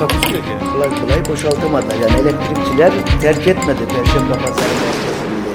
[0.00, 0.50] Takusuyor ki.
[0.72, 1.94] Kolay kolay boşaltamadı.
[1.94, 5.50] Yani elektrikçiler terk etmedi Perşembe Pazarı merkezinde.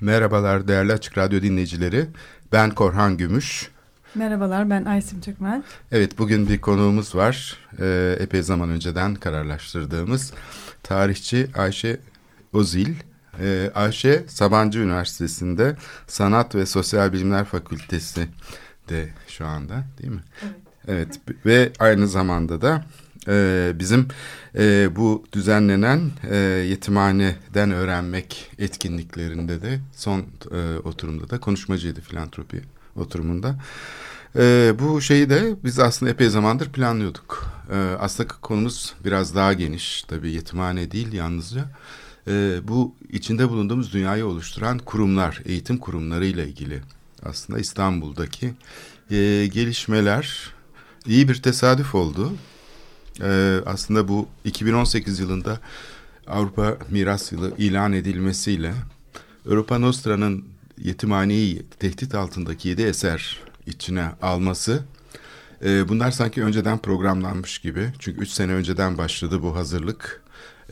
[0.00, 2.06] Merhabalar değerli Açık Radyo dinleyicileri.
[2.52, 3.70] Ben Korhan Gümüş.
[4.14, 5.64] Merhabalar ben Aysim Türkmen.
[5.92, 7.56] Evet bugün bir konuğumuz var.
[7.80, 10.32] Ee, epey zaman önceden kararlaştırdığımız
[10.82, 12.00] tarihçi Ayşe
[12.52, 12.94] Ozil.
[13.40, 18.28] Ee, Ayşe Sabancı Üniversitesi'nde Sanat ve Sosyal Bilimler Fakültesi
[18.88, 20.22] de şu anda değil mi?
[20.42, 20.56] Evet.
[20.88, 22.84] Evet ve aynı zamanda da
[23.28, 24.08] e, bizim
[24.58, 26.36] e, bu düzenlenen e,
[26.68, 30.20] yetimhaneden öğrenmek etkinliklerinde de son
[30.52, 32.62] e, oturumda da konuşmacıydı filantropi
[32.96, 33.54] oturumunda.
[34.36, 37.52] E, bu şeyi de biz aslında epey zamandır planlıyorduk.
[37.72, 41.64] E, aslında konumuz biraz daha geniş tabii yetimhane değil yalnızca.
[42.28, 46.80] E, bu içinde bulunduğumuz dünyayı oluşturan kurumlar, eğitim kurumları ile ilgili
[47.22, 48.46] aslında İstanbul'daki
[49.10, 50.52] e, gelişmeler
[51.06, 52.32] iyi bir tesadüf oldu.
[53.22, 55.60] E, aslında bu 2018 yılında
[56.26, 58.74] Avrupa Miras Yılı ilan edilmesiyle
[59.46, 60.44] Europa Nostra'nın
[60.78, 64.82] yetimhaneyi tehdit altındaki yedi eser içine alması
[65.64, 67.88] e, bunlar sanki önceden programlanmış gibi.
[67.98, 70.22] Çünkü üç sene önceden başladı bu hazırlık.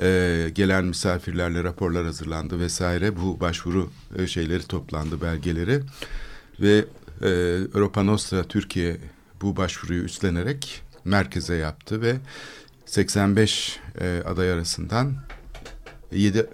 [0.01, 3.17] E, gelen misafirlerle raporlar hazırlandı vesaire.
[3.17, 5.81] Bu başvuru e, şeyleri toplandı belgeleri
[6.61, 6.85] ve
[7.23, 7.29] e,
[7.75, 8.97] Europa Nostra Türkiye
[9.43, 12.17] bu başvuruyu üstlenerek merkeze yaptı ve
[12.87, 15.15] 85 e, aday arasından
[16.13, 16.47] 7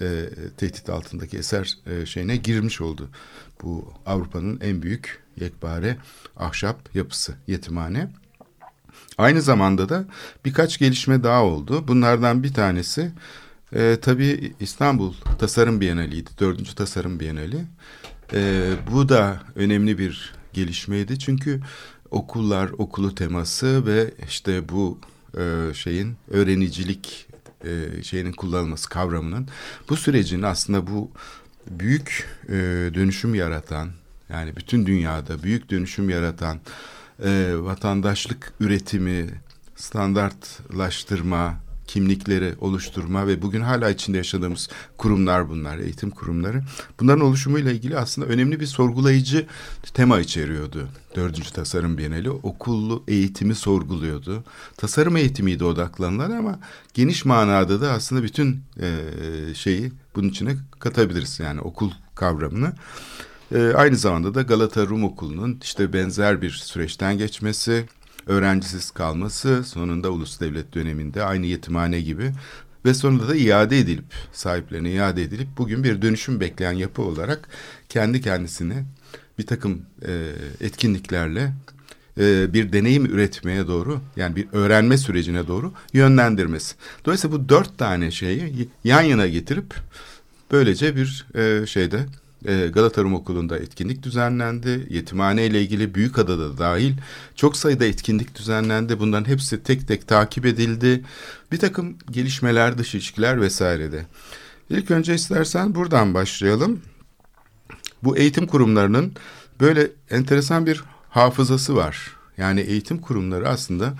[0.00, 3.08] e, tehdit altındaki eser e, şeyine girmiş oldu.
[3.62, 5.96] Bu Avrupa'nın en büyük yekpare
[6.36, 8.10] ahşap yapısı yetimhane.
[9.18, 10.04] Aynı zamanda da
[10.44, 11.88] birkaç gelişme daha oldu.
[11.88, 13.10] Bunlardan bir tanesi
[13.72, 16.30] e, tabii İstanbul Tasarım Bienaliydi.
[16.40, 17.64] Dördüncü Tasarım Bienali.
[18.32, 21.18] E, bu da önemli bir gelişmeydi.
[21.18, 21.60] Çünkü
[22.10, 24.98] okullar, okulu teması ve işte bu
[25.38, 27.26] e, şeyin öğrenicilik
[27.64, 29.48] e, şeyinin kullanılması kavramının
[29.88, 31.10] bu sürecin aslında bu
[31.70, 32.54] büyük e,
[32.94, 33.88] dönüşüm yaratan
[34.28, 36.60] yani bütün dünyada büyük dönüşüm yaratan
[37.24, 39.26] e, vatandaşlık üretimi
[39.76, 44.68] standartlaştırma kimlikleri oluşturma ve bugün hala içinde yaşadığımız
[44.98, 46.62] kurumlar bunlar, eğitim kurumları.
[47.00, 49.46] Bunların oluşumuyla ilgili aslında önemli bir sorgulayıcı
[49.94, 50.88] tema içeriyordu.
[51.16, 54.44] Dördüncü Tasarım Bienali okullu eğitimi sorguluyordu.
[54.76, 56.58] Tasarım eğitimiydi odaklanılan ama
[56.94, 58.90] geniş manada da aslında bütün e,
[59.54, 61.40] şeyi bunun içine katabiliriz.
[61.40, 62.72] Yani okul kavramını.
[63.54, 67.84] E, aynı zamanda da Galata Rum Okulu'nun işte benzer bir süreçten geçmesi,
[68.28, 72.32] öğrencisiz kalması, sonunda ulus devlet döneminde aynı yetimhane gibi
[72.84, 77.48] ve sonunda da iade edilip sahiplerine iade edilip bugün bir dönüşüm bekleyen yapı olarak
[77.88, 78.84] kendi kendisini
[79.38, 81.52] bir takım e, etkinliklerle
[82.18, 86.74] e, bir deneyim üretmeye doğru yani bir öğrenme sürecine doğru yönlendirmesi.
[87.04, 89.74] Dolayısıyla bu dört tane şeyi yan yana getirip
[90.50, 92.06] böylece bir e, şeyde
[92.44, 94.86] Galata Rum Okulu'nda etkinlik düzenlendi.
[94.90, 96.92] Yetimhane ile ilgili Büyükada'da dahil
[97.34, 99.00] çok sayıda etkinlik düzenlendi.
[99.00, 101.04] Bunların hepsi tek tek takip edildi.
[101.52, 104.06] Bir takım gelişmeler, dış ilişkiler vesairede.
[104.70, 106.80] İlk önce istersen buradan başlayalım.
[108.02, 109.12] Bu eğitim kurumlarının
[109.60, 112.16] böyle enteresan bir hafızası var.
[112.36, 113.94] Yani eğitim kurumları aslında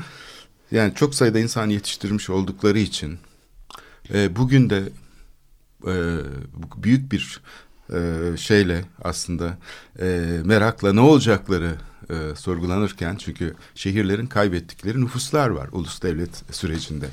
[0.70, 3.19] yani çok sayıda insan yetiştirmiş oldukları için
[4.15, 4.82] e, bugün de
[5.87, 5.94] e,
[6.76, 7.41] büyük bir
[7.94, 9.58] e, şeyle aslında
[10.00, 10.06] e,
[10.44, 11.75] merakla ne olacakları
[12.11, 17.06] e, sorgulanırken çünkü şehirlerin kaybettikleri nüfuslar var ulus devlet sürecinde.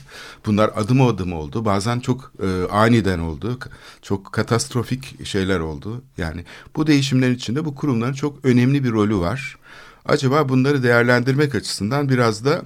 [0.45, 1.66] Bunlar adım adım oldu.
[1.66, 3.60] Bazen çok e, aniden oldu.
[4.01, 6.01] Çok katastrofik şeyler oldu.
[6.18, 6.45] Yani
[6.75, 9.57] bu değişimlerin içinde bu kurumların çok önemli bir rolü var.
[10.06, 12.62] Acaba bunları değerlendirmek açısından biraz da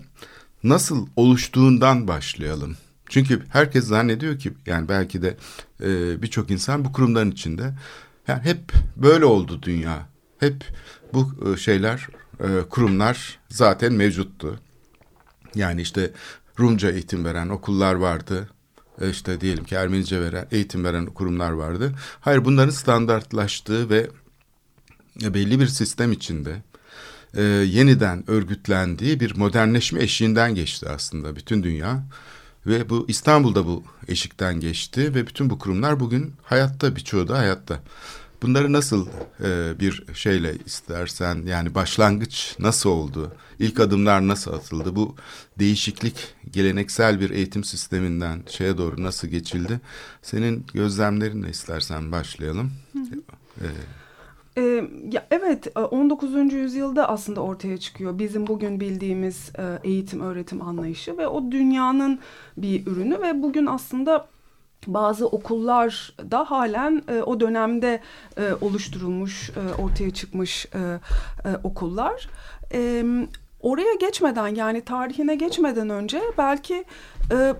[0.63, 2.77] nasıl oluştuğundan başlayalım.
[3.09, 5.38] Çünkü herkes zannediyor ki yani belki de
[5.83, 7.73] e, birçok insan bu kurumların içinde
[8.27, 10.09] yani hep böyle oldu dünya.
[10.39, 10.63] Hep
[11.13, 12.07] bu e, şeyler
[12.39, 14.59] e, kurumlar zaten mevcuttu.
[15.56, 16.11] Yani işte
[16.59, 18.50] Rumca eğitim veren okullar vardı.
[19.01, 21.94] E, işte diyelim ki Ermenice veren eğitim veren kurumlar vardı.
[22.21, 24.09] Hayır bunların standartlaştığı ve
[25.15, 26.62] belli bir sistem içinde
[27.33, 32.03] e, yeniden örgütlendiği bir modernleşme eşiğinden geçti aslında bütün dünya.
[32.65, 37.79] Ve bu İstanbul'da bu eşikten geçti ve bütün bu kurumlar bugün hayatta birçoğu da hayatta.
[38.41, 39.07] Bunları nasıl
[39.44, 43.31] e, bir şeyle istersen yani başlangıç nasıl oldu?
[43.59, 44.95] İlk adımlar nasıl atıldı?
[44.95, 45.15] Bu
[45.59, 46.15] değişiklik
[46.51, 49.81] geleneksel bir eğitim sisteminden şeye doğru nasıl geçildi?
[50.21, 52.71] Senin gözlemlerinle istersen başlayalım.
[52.94, 53.21] Hı hı.
[53.62, 53.67] Ee,
[54.59, 56.35] ee, ya evet 19.
[56.35, 62.19] E, yüzyılda aslında ortaya çıkıyor bizim bugün bildiğimiz e, eğitim öğretim anlayışı ve o dünyanın
[62.57, 64.27] bir ürünü ve bugün aslında
[64.88, 68.00] bazı okullar da halen e, o dönemde
[68.38, 72.29] e, oluşturulmuş, e, ortaya çıkmış e, e, okullar.
[72.73, 73.03] E,
[73.62, 76.85] oraya geçmeden yani tarihine geçmeden önce belki
[77.31, 77.53] e,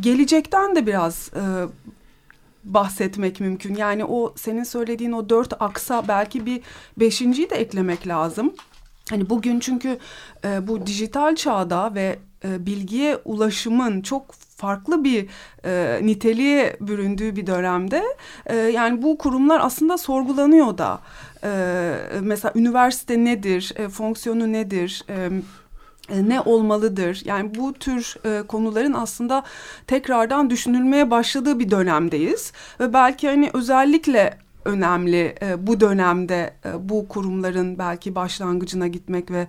[0.00, 1.42] gelecekten de biraz e,
[2.64, 3.74] bahsetmek mümkün.
[3.74, 6.60] Yani o senin söylediğin o dört aksa belki bir
[6.96, 8.54] beşinciyi de eklemek lazım.
[9.10, 9.98] Hani bugün çünkü
[10.44, 15.28] e, bu dijital çağda ve e, bilgiye ulaşımın çok farklı bir
[15.64, 18.04] e, niteliğe büründüğü bir dönemde
[18.46, 21.00] e, yani bu kurumlar aslında sorgulanıyor da
[21.44, 21.50] e,
[22.20, 25.30] mesela üniversite nedir, e, fonksiyonu nedir, e,
[26.10, 27.22] ne olmalıdır?
[27.24, 29.44] Yani bu tür e, konuların aslında
[29.86, 37.08] tekrardan düşünülmeye başladığı bir dönemdeyiz ve belki hani özellikle önemli e, bu dönemde e, bu
[37.08, 39.46] kurumların belki başlangıcına gitmek ve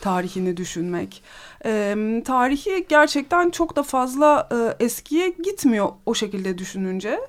[0.00, 1.22] tarihini düşünmek.
[1.64, 7.20] E, tarihi gerçekten çok da fazla e, eskiye gitmiyor o şekilde düşününce.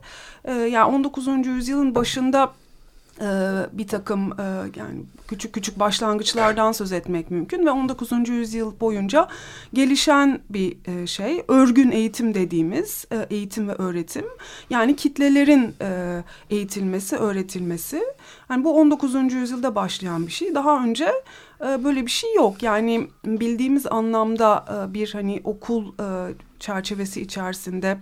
[0.45, 1.27] E, yani 19.
[1.27, 2.66] yüzyılın başında e,
[3.73, 4.43] bir takım e,
[4.75, 8.11] yani küçük küçük başlangıçlardan söz etmek mümkün ve 19.
[8.29, 9.27] yüzyıl boyunca
[9.73, 14.25] gelişen bir e, şey örgün eğitim dediğimiz eğitim ve öğretim
[14.69, 15.75] yani kitlelerin
[16.49, 18.03] eğitilmesi öğretilmesi
[18.49, 19.33] yani bu 19.
[19.33, 21.11] yüzyılda başlayan bir şey daha önce
[21.61, 25.93] böyle bir şey yok yani bildiğimiz anlamda bir hani okul
[26.59, 27.97] çerçevesi içerisinde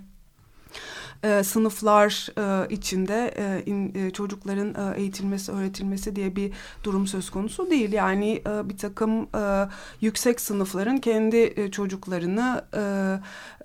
[1.23, 6.53] e, sınıflar e, içinde e, in, e, çocukların e, eğitilmesi, öğretilmesi diye bir
[6.83, 7.93] durum söz konusu değil.
[7.93, 9.67] Yani e, bir takım e,
[10.01, 12.79] yüksek sınıfların kendi e, çocuklarını e,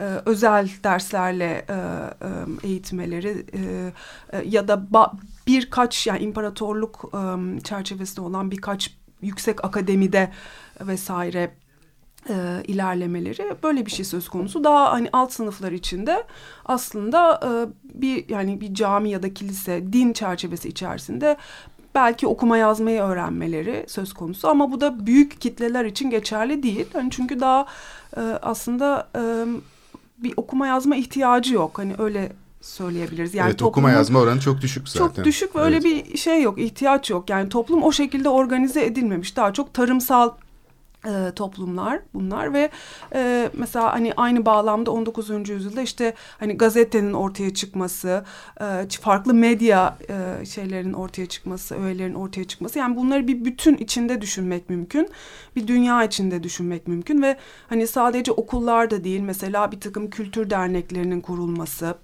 [0.00, 3.92] e, özel derslerle e, e, eğitmeleri e,
[4.32, 4.86] e, ya da
[5.46, 10.32] birkaç yani imparatorluk e, çerçevesinde olan birkaç yüksek akademide
[10.80, 11.50] vesaire
[12.28, 14.64] e, ilerlemeleri böyle bir şey söz konusu.
[14.64, 16.24] Daha hani alt sınıflar içinde
[16.66, 17.50] aslında e,
[18.02, 21.36] bir yani bir cami ya da kilise din çerçevesi içerisinde
[21.94, 26.86] belki okuma yazmayı öğrenmeleri söz konusu ama bu da büyük kitleler için geçerli değil.
[26.94, 27.66] Yani çünkü daha
[28.16, 29.22] e, aslında e,
[30.18, 31.78] bir okuma yazma ihtiyacı yok.
[31.78, 33.34] Hani öyle söyleyebiliriz.
[33.34, 35.14] Yani evet, okuma yazma oranı çok düşük zaten.
[35.14, 35.66] Çok düşük ve evet.
[35.66, 37.30] öyle bir şey yok, ihtiyaç yok.
[37.30, 39.36] Yani toplum o şekilde organize edilmemiş.
[39.36, 40.30] Daha çok tarımsal
[41.06, 42.70] e, toplumlar bunlar ve
[43.14, 45.48] e, mesela hani aynı bağlamda 19.
[45.48, 48.24] yüzyılda işte hani gazetenin ortaya çıkması,
[48.60, 54.20] e, farklı medya e, şeylerin ortaya çıkması, öğelerin ortaya çıkması yani bunları bir bütün içinde
[54.20, 55.08] düşünmek mümkün.
[55.56, 57.36] Bir dünya içinde düşünmek mümkün ve
[57.68, 61.94] hani sadece okullarda değil mesela bir takım kültür derneklerinin kurulması,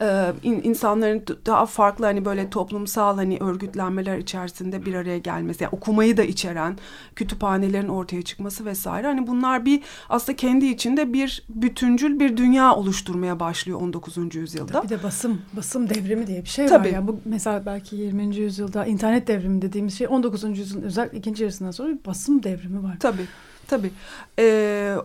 [0.00, 6.16] e, insanların daha farklı hani böyle toplumsal hani örgütlenmeler içerisinde bir araya gelmesi, yani okumayı
[6.16, 6.78] da içeren
[7.16, 9.06] kütüphanelerin ortaya çıkması vesaire.
[9.06, 14.34] Hani bunlar bir aslında kendi içinde bir bütüncül bir dünya oluşturmaya başlıyor 19.
[14.34, 14.82] yüzyılda.
[14.82, 16.88] Bir de basım, basım devrimi diye bir şey Tabii.
[16.88, 16.94] var.
[16.94, 18.36] Yani bu mesela belki 20.
[18.36, 20.58] yüzyılda internet devrimi dediğimiz şey 19.
[20.58, 22.96] yüzyılın özellikle ikinci yarısından sonra bir basım devrimi var.
[23.00, 23.26] Tabii.
[23.68, 23.90] Tabii.
[24.38, 24.96] Ee,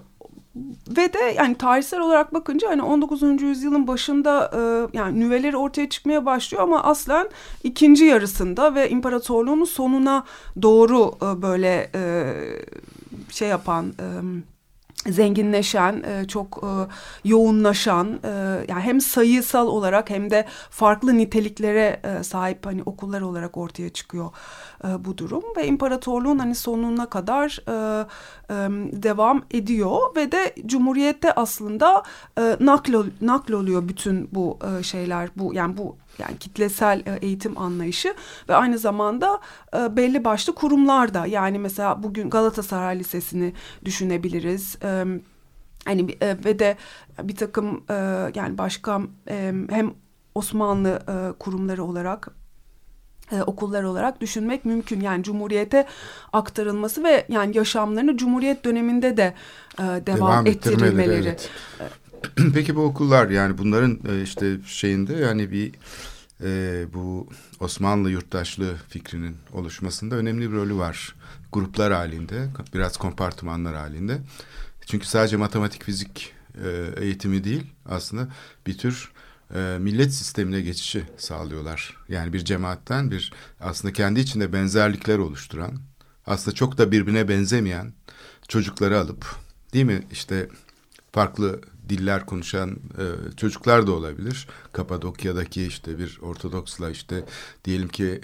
[0.87, 3.41] ve de yani tarihsel olarak bakınca hani 19.
[3.41, 4.59] yüzyılın başında e,
[4.97, 7.29] yani nüveleri ortaya çıkmaya başlıyor ama aslen
[7.63, 10.23] ikinci yarısında ve imparatorluğun sonuna
[10.61, 12.33] doğru e, böyle e,
[13.29, 14.05] şey yapan e,
[15.09, 16.71] zenginleşen, e, çok e,
[17.29, 18.29] yoğunlaşan, e,
[18.67, 24.31] yani hem sayısal olarak hem de farklı niteliklere sahip hani okullar olarak ortaya çıkıyor
[24.99, 25.43] bu durum.
[25.57, 27.59] Ve imparatorluğun hani sonuna kadar
[29.03, 29.97] devam ediyor.
[30.15, 32.03] Ve de cumhuriyette aslında
[32.59, 38.15] nakl nakl oluyor bütün bu şeyler bu yani bu yani kitlesel e, eğitim anlayışı
[38.49, 39.39] ve aynı zamanda
[39.77, 43.53] e, belli başlı kurumlar da yani mesela bugün Galatasaray Lisesi'ni
[43.85, 44.77] düşünebiliriz.
[45.85, 46.77] Hani ve de
[47.23, 47.83] bir takım
[48.35, 49.01] yani başka
[49.69, 49.93] hem
[50.35, 50.99] Osmanlı
[51.39, 52.27] kurumları olarak
[53.45, 55.01] okullar olarak düşünmek mümkün.
[55.01, 55.87] Yani Cumhuriyete
[56.33, 59.33] aktarılması ve yani yaşamlarını Cumhuriyet döneminde de
[59.79, 61.37] devam, devam ettirilmeleri.
[61.79, 62.02] Evet.
[62.53, 65.71] Peki bu okullar yani bunların işte şeyinde yani bir
[66.43, 71.15] e, bu Osmanlı yurttaşlığı fikrinin oluşmasında önemli bir rolü var.
[71.53, 74.17] Gruplar halinde, biraz kompartımanlar halinde.
[74.85, 78.27] Çünkü sadece matematik, fizik e, eğitimi değil, aslında
[78.67, 79.11] bir tür
[79.55, 81.97] e, millet sistemine geçişi sağlıyorlar.
[82.09, 85.79] Yani bir cemaatten bir aslında kendi içinde benzerlikler oluşturan,
[86.25, 87.93] aslında çok da birbirine benzemeyen
[88.47, 89.35] çocukları alıp,
[89.73, 90.03] değil mi?
[90.11, 90.49] İşte
[91.11, 91.61] farklı
[91.97, 94.47] diller konuşan e, çocuklar da olabilir.
[94.71, 97.25] Kapadokya'daki işte bir Ortodoksla işte
[97.65, 98.21] diyelim ki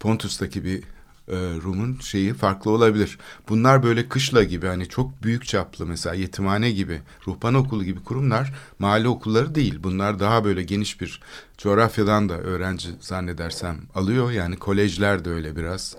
[0.00, 0.82] Pontus'taki bir
[1.28, 3.18] e, Rum'un şeyi farklı olabilir.
[3.48, 8.54] Bunlar böyle kışla gibi hani çok büyük çaplı mesela yetimhane gibi, ruhban okulu gibi kurumlar
[8.78, 9.78] mahalle okulları değil.
[9.82, 11.20] Bunlar daha böyle geniş bir
[11.58, 14.30] coğrafyadan da öğrenci zannedersem alıyor.
[14.30, 15.96] Yani kolejler de öyle biraz.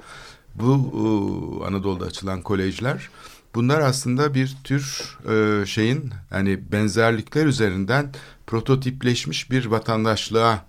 [0.55, 0.73] Bu
[1.61, 3.09] e, Anadolu'da açılan kolejler
[3.55, 8.13] bunlar aslında bir tür e, şeyin hani benzerlikler üzerinden
[8.47, 10.65] prototipleşmiş bir vatandaşlığa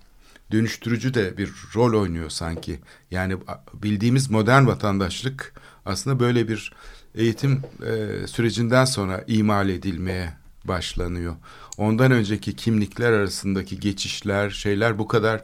[0.53, 2.81] dönüştürücü de bir rol oynuyor sanki.
[3.11, 3.37] Yani
[3.75, 5.53] bildiğimiz modern vatandaşlık
[5.87, 6.73] aslında böyle bir
[7.15, 10.33] eğitim e, sürecinden sonra imal edilmeye
[10.65, 11.37] başlanıyor.
[11.79, 15.43] Ondan önceki kimlikler arasındaki geçişler, şeyler bu kadar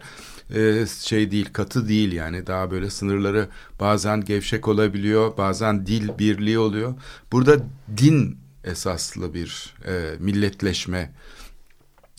[0.54, 2.46] e, şey değil, katı değil yani.
[2.46, 3.48] Daha böyle sınırları
[3.80, 6.94] bazen gevşek olabiliyor, bazen dil birliği oluyor.
[7.32, 7.56] Burada
[7.96, 11.10] din esaslı bir e, milletleşme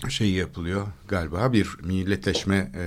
[0.10, 2.84] şeyi yapılıyor galiba bir milletleşme e,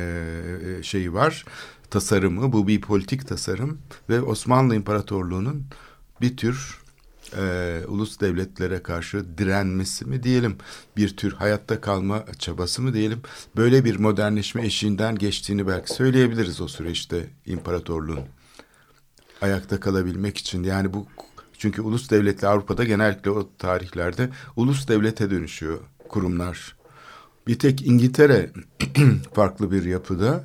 [0.79, 1.45] e, şeyi var
[1.91, 3.79] tasarımı bu bir politik tasarım
[4.09, 5.67] ve Osmanlı İmparatorluğu'nun
[6.21, 6.79] bir tür
[7.37, 10.57] e, ulus devletlere karşı direnmesi mi diyelim
[10.97, 13.21] bir tür hayatta kalma çabası mı diyelim
[13.57, 18.21] böyle bir modernleşme eşiğinden geçtiğini belki söyleyebiliriz o süreçte imparatorluğun
[19.41, 21.07] ayakta kalabilmek için yani bu
[21.59, 26.79] çünkü ulus devletli Avrupa'da genellikle o tarihlerde ulus devlete dönüşüyor kurumlar
[27.49, 28.51] bir tek İngiltere
[29.35, 30.45] farklı bir yapıda.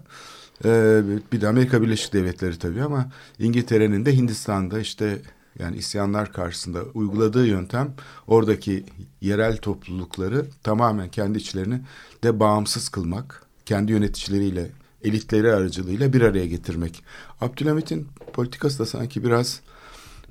[0.66, 5.22] Ee, bir de Amerika Birleşik Devletleri tabii ama İngiltere'nin de Hindistan'da işte
[5.60, 7.94] yani isyanlar karşısında uyguladığı yöntem
[8.28, 8.86] oradaki
[9.22, 11.82] yerel toplulukları tamamen kendi içlerini
[12.24, 14.72] de bağımsız kılmak, kendi yöneticileriyle,
[15.04, 17.04] elitleri aracılığıyla bir araya getirmek.
[17.42, 19.62] Abdülhamit'in politikası da sanki biraz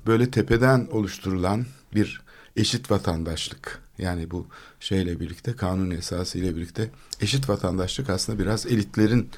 [0.07, 1.65] böyle tepeden oluşturulan
[1.95, 2.21] bir
[2.55, 4.47] eşit vatandaşlık yani bu
[4.79, 6.89] şeyle birlikte kanun esası ile birlikte
[7.21, 9.29] eşit vatandaşlık aslında biraz elitlerin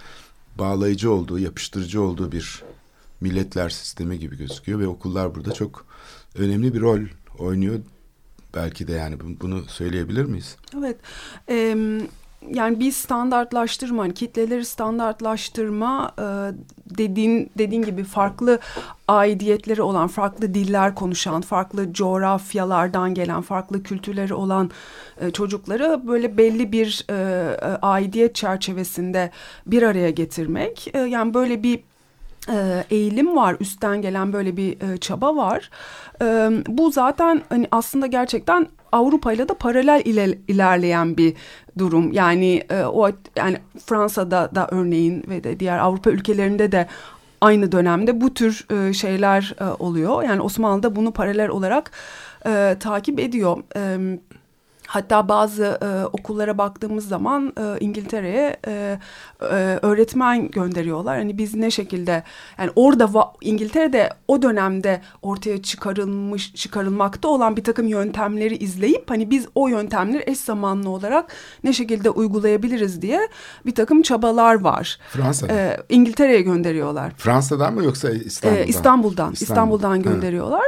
[0.59, 2.63] bağlayıcı olduğu, yapıştırıcı olduğu bir
[3.21, 5.85] milletler sistemi gibi gözüküyor ve okullar burada çok
[6.35, 6.99] önemli bir rol
[7.39, 7.79] oynuyor
[8.55, 10.55] belki de yani bunu söyleyebilir miyiz?
[10.77, 10.97] Evet.
[11.49, 11.77] E,
[12.53, 16.23] yani bir standartlaştırma, hani kitleleri standartlaştırma e,
[16.97, 18.59] dediğin dediğin gibi farklı
[19.07, 24.71] aidiyetleri olan, farklı diller konuşan, farklı coğrafyalardan gelen, farklı kültürleri olan
[25.21, 29.31] e, çocukları böyle belli bir e, e aidiyet çerçevesinde
[29.65, 31.79] bir araya getirmek, e, yani böyle bir
[32.89, 35.69] eğilim var, üstten gelen böyle bir e, çaba var.
[36.21, 36.25] E,
[36.67, 41.33] bu zaten hani aslında gerçekten Avrupa ile de paralel iler, ilerleyen bir
[41.77, 42.11] durum.
[42.11, 46.87] Yani e, o yani Fransa'da da örneğin ve de diğer Avrupa ülkelerinde de
[47.41, 50.23] aynı dönemde bu tür e, şeyler oluyor.
[50.23, 51.91] Yani Osmanlı da bunu paralel olarak
[52.79, 53.63] takip ediyor.
[54.87, 58.99] Hatta bazı e, okullara baktığımız zaman e, İngiltere'ye e,
[59.41, 61.17] e, öğretmen gönderiyorlar.
[61.17, 62.23] Hani biz ne şekilde
[62.57, 63.09] yani orada
[63.41, 70.23] İngiltere'de o dönemde ortaya çıkarılmış çıkarılmakta olan bir takım yöntemleri izleyip hani biz o yöntemleri
[70.27, 73.29] eş zamanlı olarak ne şekilde uygulayabiliriz diye
[73.65, 74.99] bir takım çabalar var.
[75.09, 75.53] Fransa'da.
[75.53, 77.11] E, İngiltere'ye gönderiyorlar.
[77.17, 78.63] Fransa'dan mı yoksa İstanbul'dan?
[78.63, 79.33] E, İstanbul'dan.
[79.33, 80.65] İstanbul'dan gönderiyorlar.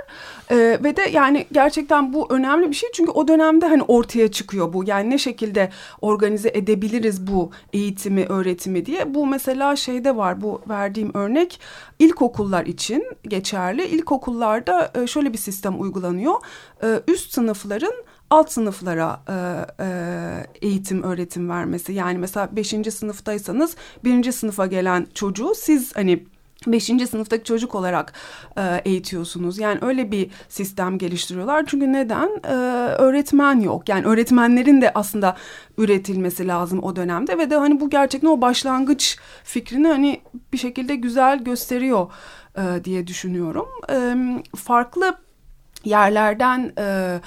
[0.51, 4.73] E, ve de yani gerçekten bu önemli bir şey çünkü o dönemde hani ortaya çıkıyor
[4.73, 4.83] bu.
[4.87, 5.69] Yani ne şekilde
[6.01, 9.13] organize edebiliriz bu eğitimi, öğretimi diye.
[9.13, 11.59] Bu mesela şeyde var bu verdiğim örnek
[11.99, 13.85] ilkokullar için geçerli.
[13.85, 16.35] İlkokullarda e, şöyle bir sistem uygulanıyor.
[16.83, 17.93] E, üst sınıfların
[18.29, 19.23] alt sınıflara
[19.79, 19.87] e,
[20.67, 21.93] eğitim öğretim vermesi.
[21.93, 26.23] Yani mesela beşinci sınıftaysanız birinci sınıfa gelen çocuğu siz hani
[26.67, 28.13] beşinci sınıftaki çocuk olarak
[28.57, 29.59] e, eğitiyorsunuz.
[29.59, 31.65] Yani öyle bir sistem geliştiriyorlar.
[31.67, 32.29] Çünkü neden?
[32.43, 32.53] E,
[32.97, 33.89] öğretmen yok.
[33.89, 35.37] Yani öğretmenlerin de aslında
[35.77, 40.21] üretilmesi lazım o dönemde ve de hani bu gerçekten o başlangıç fikrini hani
[40.53, 42.11] bir şekilde güzel gösteriyor
[42.57, 43.67] e, diye düşünüyorum.
[43.89, 44.15] E,
[44.55, 45.17] farklı
[45.83, 47.19] yerlerden e,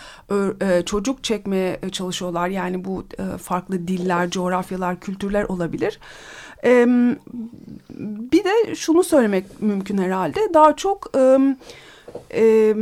[0.63, 2.49] e, çocuk çekmeye çalışıyorlar.
[2.49, 5.95] Yani bu e, farklı diller, coğrafyalar, kültürler olabilir.
[5.95, 6.01] E,
[8.33, 10.41] bir de şunu söylemek mümkün herhalde.
[10.55, 11.17] Daha çok...
[11.17, 11.39] E,
[12.35, 12.75] e,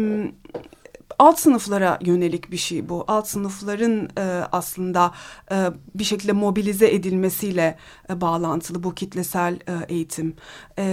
[1.19, 3.05] alt sınıflara yönelik bir şey bu.
[3.09, 5.13] Alt sınıfların e, aslında
[5.53, 5.57] e,
[5.95, 7.79] bir şekilde mobilize edilmesiyle
[8.11, 10.35] e, bağlantılı bu kitlesel e, eğitim.
[10.79, 10.85] E,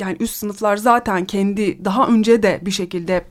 [0.00, 3.24] yani üst sınıflar zaten kendi daha önce de bir şekilde e,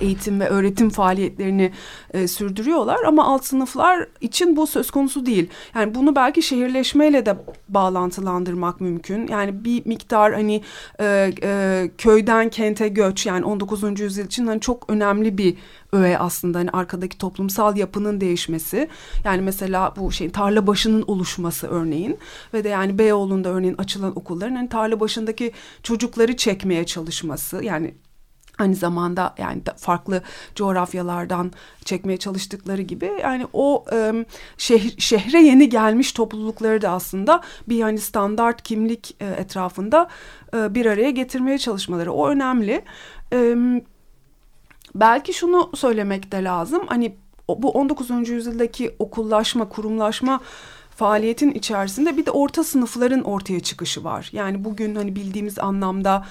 [0.00, 1.72] eğitim ve öğretim faaliyetlerini
[2.14, 5.50] e, sürdürüyorlar ama alt sınıflar için bu söz konusu değil.
[5.74, 7.36] Yani bunu belki şehirleşmeyle de
[7.68, 9.26] bağlantılandırmak mümkün.
[9.26, 10.62] Yani bir miktar hani
[11.00, 14.00] e, e, köyden kente göç yani 19.
[14.00, 15.56] yüzyıl için hani çok önemli bir
[15.92, 18.88] öğe aslında hani arkadaki toplumsal yapının değişmesi.
[19.24, 22.18] Yani mesela bu şey tarla başının oluşması örneğin
[22.54, 27.64] ve de yani Beyoğlu'nda örneğin açılan okulların hani tarla başındaki çocukları çekmeye çalışması.
[27.64, 27.94] Yani
[28.58, 30.22] aynı zamanda yani farklı
[30.54, 31.52] coğrafyalardan
[31.84, 33.84] çekmeye çalıştıkları gibi yani o
[34.98, 40.08] şehre yeni gelmiş toplulukları da aslında bir yani standart kimlik etrafında
[40.54, 42.84] bir araya getirmeye çalışmaları o önemli.
[44.94, 47.16] Belki şunu söylemek de lazım hani
[47.48, 48.28] bu 19.
[48.28, 50.40] yüzyıldaki okullaşma, kurumlaşma
[50.96, 54.28] faaliyetin içerisinde bir de orta sınıfların ortaya çıkışı var.
[54.32, 56.26] Yani bugün hani bildiğimiz anlamda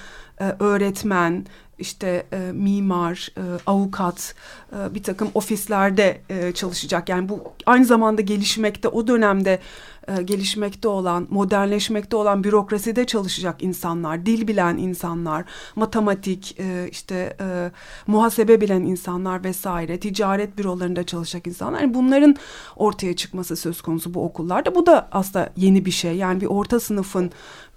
[0.58, 1.46] öğretmen,
[1.78, 4.34] işte e, mimar, e, avukat,
[4.72, 7.08] e, bir takım ofislerde e, çalışacak.
[7.08, 9.60] Yani bu aynı zamanda gelişmekte, o dönemde
[10.08, 15.44] e, gelişmekte olan, modernleşmekte olan bürokraside çalışacak insanlar, dil bilen insanlar,
[15.76, 17.70] matematik, e, işte e,
[18.06, 21.80] muhasebe bilen insanlar vesaire, ticaret bürolarında çalışacak insanlar.
[21.80, 22.36] Yani bunların
[22.76, 24.74] ortaya çıkması söz konusu bu okullarda.
[24.74, 26.16] Bu da aslında yeni bir şey.
[26.16, 27.30] Yani bir orta sınıfın,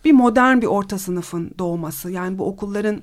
[0.06, 2.12] bir modern bir orta sınıfın doğması.
[2.12, 3.02] Yani bu okulların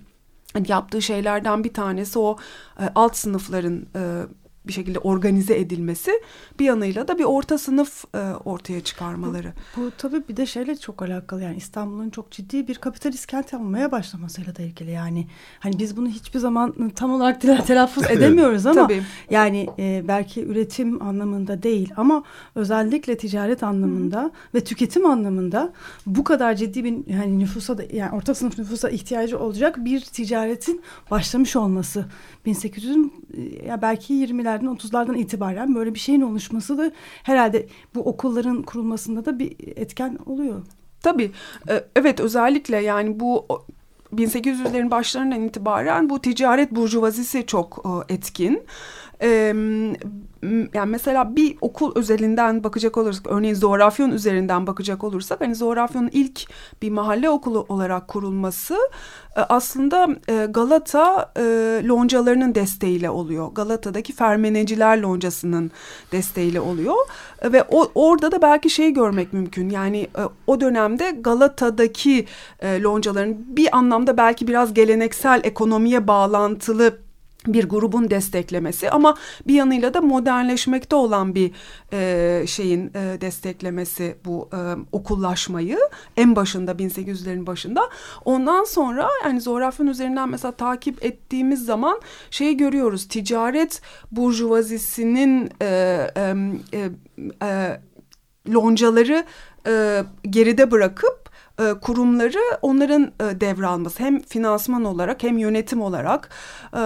[0.69, 2.37] yaptığı şeylerden bir tanesi o
[2.81, 4.23] e, alt sınıfların e,
[4.67, 6.11] bir şekilde organize edilmesi
[6.59, 9.53] bir yanıyla da bir orta sınıf e, ortaya çıkarmaları.
[9.77, 13.55] Bu, bu tabii bir de şeyle çok alakalı yani İstanbul'un çok ciddi bir kapitalist kent
[13.55, 15.27] olmaya başlamasıyla da ilgili yani
[15.61, 19.03] hani biz bunu hiçbir zaman tam olarak telaffuz edemiyoruz ama tabii.
[19.31, 24.31] yani e, belki üretim anlamında değil ama özellikle ticaret anlamında Hı.
[24.55, 25.73] ve tüketim anlamında
[26.07, 30.83] bu kadar ciddi bir yani nüfusa da yani orta sınıf nüfusa ihtiyacı olacak bir ticaretin
[31.11, 32.05] başlamış olması
[32.47, 32.97] 1800
[33.67, 34.15] ya belki
[34.57, 36.93] 20'lerden 30'lardan itibaren böyle bir şeyin oluşması da
[37.23, 40.63] herhalde bu okulların kurulmasında da bir etken oluyor.
[41.03, 41.31] Tabii.
[41.69, 43.47] E, evet özellikle yani bu
[44.15, 48.63] 1800'lerin başlarından itibaren bu ticaret burjuvazisi çok e, etkin.
[49.23, 49.55] Ee,
[50.75, 56.43] yani mesela bir okul özelinden bakacak olursak, örneğin Zoğrafyon üzerinden bakacak olursak, hani Zoğrafyon'un ilk
[56.83, 58.75] bir mahalle okulu olarak kurulması
[59.37, 61.43] e, aslında e, Galata e,
[61.85, 63.49] loncalarının desteğiyle oluyor.
[63.53, 65.71] Galata'daki Fermeneciler loncasının
[66.13, 66.97] desteğiyle oluyor
[67.45, 69.71] ve o, orada da belki şey görmek mümkün.
[69.71, 70.07] Yani
[70.47, 72.27] o dönemde Galata'daki
[72.65, 77.06] loncaların bir anlamda belki biraz geleneksel ekonomiye bağlantılı
[77.47, 79.15] bir grubun desteklemesi ama
[79.47, 81.51] bir yanıyla da modernleşmekte olan bir
[81.93, 84.59] e, şeyin e, desteklemesi bu e,
[84.93, 85.79] okullaşmayı
[86.17, 87.91] en başında 1800'lerin başında.
[88.25, 93.09] Ondan sonra yani Zorafyon üzerinden mesela takip ettiğimiz zaman şeyi görüyoruz.
[93.09, 95.67] Ticaret burjuvazisinin e,
[96.17, 96.91] e,
[97.43, 97.81] e,
[98.55, 99.25] loncaları
[99.67, 101.26] e, geride bırakıp
[101.61, 106.29] e, kurumları onların e, devralması hem finansman olarak hem yönetim olarak
[106.73, 106.81] e,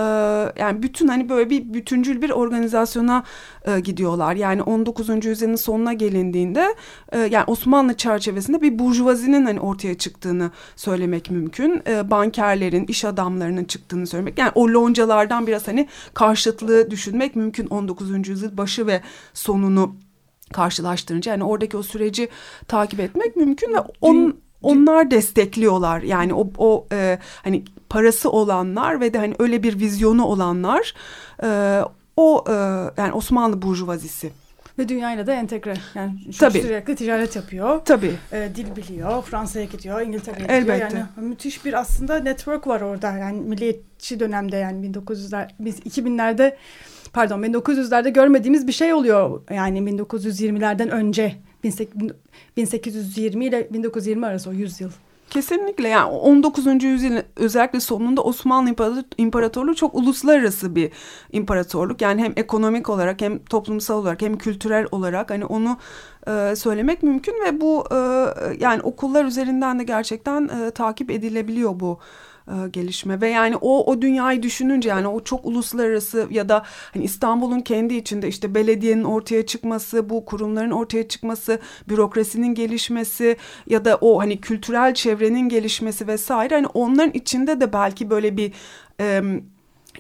[0.61, 3.24] yani bütün hani böyle bir bütüncül bir organizasyona
[3.64, 4.35] e, gidiyorlar.
[4.35, 5.24] Yani 19.
[5.24, 6.74] yüzyılın sonuna gelindiğinde
[7.12, 11.83] e, yani Osmanlı çerçevesinde bir burjuvazinin hani ortaya çıktığını söylemek mümkün.
[11.87, 14.38] E, bankerlerin, iş adamlarının çıktığını söylemek.
[14.38, 18.28] Yani o loncalardan biraz hani karşıtlığı düşünmek mümkün 19.
[18.28, 19.00] yüzyıl başı ve
[19.35, 19.96] sonunu
[20.52, 22.28] karşılaştırınca yani oradaki o süreci
[22.68, 29.14] takip etmek mümkün ve onun onlar destekliyorlar yani o, o e, hani parası olanlar ve
[29.14, 30.94] de hani öyle bir vizyonu olanlar
[31.42, 31.81] e,
[32.16, 32.53] o e,
[32.96, 34.31] yani Osmanlı burjuvazisi.
[34.79, 35.75] Ve dünyayla da entegre.
[35.94, 36.62] Yani Tabii.
[36.62, 37.81] sürekli ticaret yapıyor.
[37.85, 38.14] Tabii.
[38.33, 39.23] E, dil biliyor.
[39.23, 40.01] Fransa'ya gidiyor.
[40.01, 40.77] İngiltere'ye gidiyor.
[40.77, 40.96] Elbette.
[40.96, 43.12] Yani müthiş bir aslında network var orada.
[43.12, 46.57] Yani milliyetçi dönemde yani 1900'ler biz 2000'lerde
[47.12, 49.40] pardon 1900'lerde görmediğimiz bir şey oluyor.
[49.51, 54.90] Yani 1920'lerden önce 1820 ile 1920 arası o 100 yıl.
[55.31, 56.85] Kesinlikle yani 19.
[56.85, 58.75] yüzyılın özellikle sonunda Osmanlı
[59.18, 60.90] İmparatorluğu çok uluslararası bir
[61.33, 62.01] imparatorluk.
[62.01, 65.79] Yani hem ekonomik olarak hem toplumsal olarak hem kültürel olarak hani onu
[66.27, 67.96] e, söylemek mümkün ve bu e,
[68.61, 71.99] yani okullar üzerinden de gerçekten e, takip edilebiliyor bu
[72.51, 76.63] e, gelişme ve yani o o dünyayı düşününce yani o çok uluslararası ya da
[76.95, 81.59] hani İstanbul'un kendi içinde işte belediyenin ortaya çıkması, bu kurumların ortaya çıkması,
[81.89, 83.37] bürokrasinin gelişmesi
[83.67, 88.53] ya da o hani kültürel çevrenin gelişmesi vesaire hani onların içinde de belki böyle bir
[89.01, 89.23] e,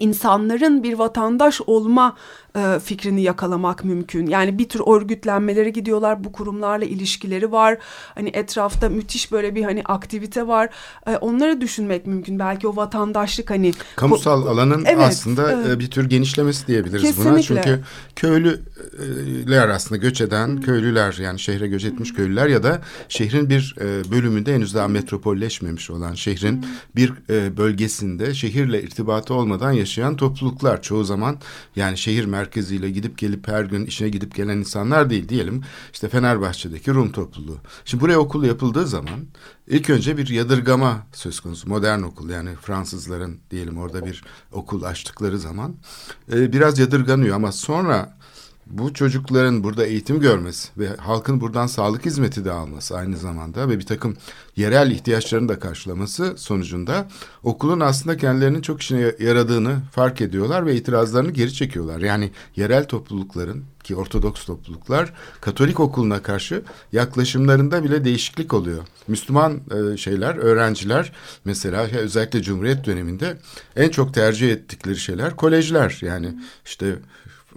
[0.00, 2.16] insanların bir vatandaş olma
[2.56, 4.26] e, fikrini yakalamak mümkün.
[4.26, 6.24] Yani bir tür örgütlenmelere gidiyorlar.
[6.24, 7.78] Bu kurumlarla ilişkileri var.
[8.14, 10.68] Hani etrafta müthiş böyle bir hani aktivite var.
[11.06, 12.38] E, onları düşünmek mümkün.
[12.38, 15.78] Belki o vatandaşlık hani kamusal alanın evet, aslında evet.
[15.78, 17.54] bir tür genişlemesi diyebiliriz Kesinlikle.
[17.54, 17.62] buna.
[17.62, 17.84] Çünkü
[19.50, 24.10] köylüler aslında göç eden köylüler yani şehre göç etmiş köylüler ya da şehrin bir e,
[24.10, 26.66] bölümünde henüz daha metropolleşmemiş olan şehrin
[26.96, 31.38] bir e, bölgesinde şehirle irtibatı olmadan yaşayan topluluklar çoğu zaman
[31.76, 35.62] yani şehir merkeziyle gidip gelip her gün işine gidip gelen insanlar değil diyelim.
[35.92, 37.58] İşte Fenerbahçe'deki Rum topluluğu.
[37.84, 39.20] Şimdi buraya okul yapıldığı zaman
[39.68, 41.68] ilk önce bir yadırgama söz konusu.
[41.68, 45.74] Modern okul yani Fransızların diyelim orada bir okul açtıkları zaman
[46.32, 48.19] e, biraz yadırganıyor ama sonra
[48.70, 53.78] bu çocukların burada eğitim görmesi ve halkın buradan sağlık hizmeti de alması aynı zamanda ve
[53.78, 54.16] bir takım
[54.56, 57.08] yerel ihtiyaçlarını da karşılaması sonucunda
[57.42, 62.00] okulun aslında kendilerinin çok işine yaradığını fark ediyorlar ve itirazlarını geri çekiyorlar.
[62.00, 68.84] Yani yerel toplulukların ki Ortodoks topluluklar Katolik okuluna karşı yaklaşımlarında bile değişiklik oluyor.
[69.08, 69.60] Müslüman
[69.92, 71.12] e, şeyler, öğrenciler
[71.44, 73.36] mesela özellikle Cumhuriyet döneminde
[73.76, 75.98] en çok tercih ettikleri şeyler kolejler.
[76.02, 76.96] Yani işte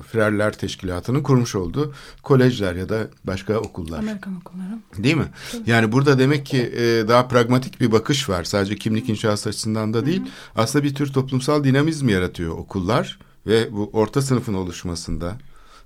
[0.02, 4.00] Frerler Teşkilatı'nın kurmuş olduğu kolejler ya da başka okullar.
[4.00, 4.80] Amerikan okulları.
[4.98, 5.28] Değil mi?
[5.52, 5.70] Tabii.
[5.70, 8.44] Yani burada demek ki e, daha pragmatik bir bakış var.
[8.44, 10.22] Sadece kimlik inşası açısından da değil.
[10.22, 10.30] Hı hı.
[10.56, 15.38] Aslında bir tür toplumsal dinamizm yaratıyor okullar ve bu orta sınıfın oluşmasında.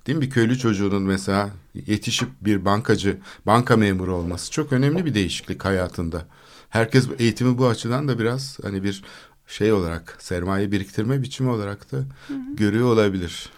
[0.06, 0.22] Değil mi?
[0.22, 6.26] Bir köylü çocuğunun mesela yetişip bir bankacı, banka memuru olması çok önemli bir değişiklik hayatında.
[6.68, 9.02] Herkes eğitimi bu açıdan da biraz hani bir
[9.46, 12.56] şey olarak sermaye biriktirme biçimi olarak da hı hı.
[12.56, 13.50] görüyor olabilir.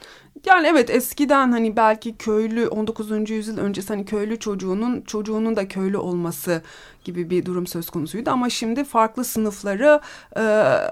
[0.47, 3.31] Yani evet eskiden hani belki köylü 19.
[3.31, 6.63] yüzyıl öncesi hani köylü çocuğunun çocuğunun da köylü olması
[7.05, 10.01] gibi bir durum söz konusuydu ama şimdi farklı sınıfları
[10.37, 10.41] e,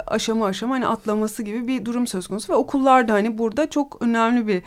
[0.07, 4.03] aşama aşama hani atlaması gibi bir durum söz konusu ve okullar da hani burada çok
[4.03, 4.63] önemli bir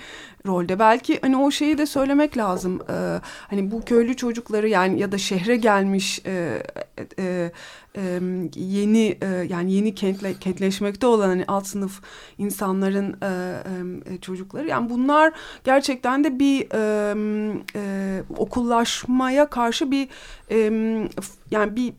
[0.46, 0.80] rolde.
[0.80, 2.82] Belki hani o şeyi de söylemek lazım.
[2.89, 6.63] E, hani bu köylü çocukları yani ya da şehre gelmiş e,
[7.20, 7.52] e,
[7.98, 8.20] e,
[8.56, 12.02] yeni e, yani yeni kentle, kentleşmekte olan hani alt sınıf
[12.38, 13.64] insanların e,
[14.14, 17.16] e, çocukları yani bunlar gerçekten de bir e,
[17.76, 20.08] e, okullaşmaya karşı bir
[20.52, 20.58] e,
[21.52, 21.94] yani bir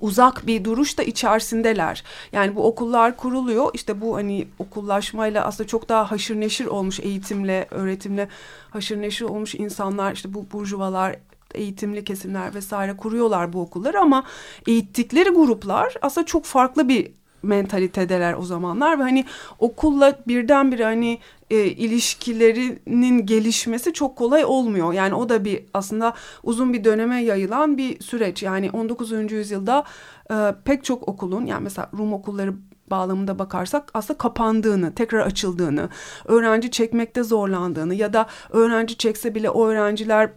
[0.00, 2.04] uzak bir duruş da içerisindeler.
[2.32, 3.70] Yani bu okullar kuruluyor.
[3.74, 8.28] İşte bu hani okullaşmayla aslında çok daha haşır neşir olmuş eğitimle, öğretimle
[8.70, 11.16] haşır neşir olmuş insanlar işte bu burjuvalar
[11.54, 14.24] eğitimli kesimler vesaire kuruyorlar bu okulları ama
[14.68, 17.10] eğittikleri gruplar aslında çok farklı bir
[17.44, 19.24] mentalitedeler o zamanlar ve hani
[19.58, 21.18] okulla birdenbire hani
[21.50, 24.92] e, ilişkilerinin gelişmesi çok kolay olmuyor.
[24.92, 28.42] Yani o da bir aslında uzun bir döneme yayılan bir süreç.
[28.42, 29.32] Yani 19.
[29.32, 29.84] yüzyılda
[30.30, 32.54] e, pek çok okulun yani mesela Rum okulları
[32.90, 35.88] bağlamında bakarsak aslında kapandığını, tekrar açıldığını,
[36.24, 40.30] öğrenci çekmekte zorlandığını ya da öğrenci çekse bile o öğrenciler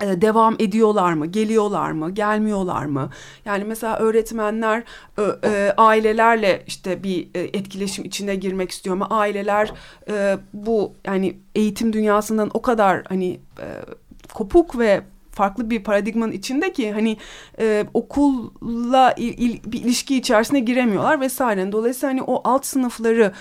[0.00, 3.10] devam ediyorlar mı, geliyorlar mı, gelmiyorlar mı?
[3.44, 4.84] Yani mesela öğretmenler
[5.44, 9.72] e, ailelerle işte bir e, etkileşim içine girmek istiyor ama aileler
[10.52, 13.40] bu yani eğitim dünyasından o kadar hani
[14.34, 15.02] kopuk ve
[15.38, 17.16] farklı bir paradigmanın içinde ki hani
[17.58, 21.72] e, okulla il, il, bir ilişki içerisine giremiyorlar vesaire.
[21.72, 23.32] Dolayısıyla hani o alt sınıfları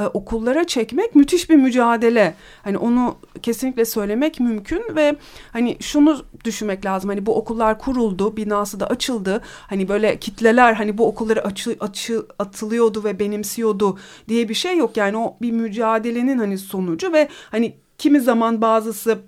[0.00, 2.34] e, okullara çekmek müthiş bir mücadele.
[2.62, 5.16] Hani onu kesinlikle söylemek mümkün ve
[5.52, 7.10] hani şunu düşünmek lazım.
[7.10, 9.40] Hani bu okullar kuruldu, binası da açıldı.
[9.44, 14.96] Hani böyle kitleler hani bu okulları açı, açı atılıyordu ve benimsiyordu diye bir şey yok.
[14.96, 19.18] Yani o bir mücadelenin hani sonucu ve hani kimi zaman bazısı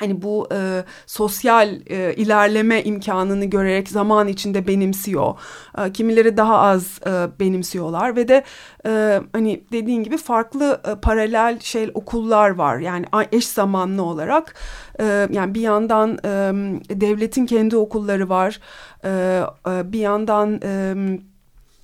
[0.00, 5.34] hani bu e, sosyal e, ilerleme imkanını görerek zaman içinde benimsiyor.
[5.78, 8.44] E, kimileri daha az e, benimsiyorlar ve de
[8.86, 12.78] e, hani dediğin gibi farklı e, paralel şey okullar var.
[12.78, 14.54] Yani eş zamanlı olarak
[15.00, 18.60] e, yani bir yandan e, devletin kendi okulları var.
[19.04, 20.94] E, e, bir yandan e,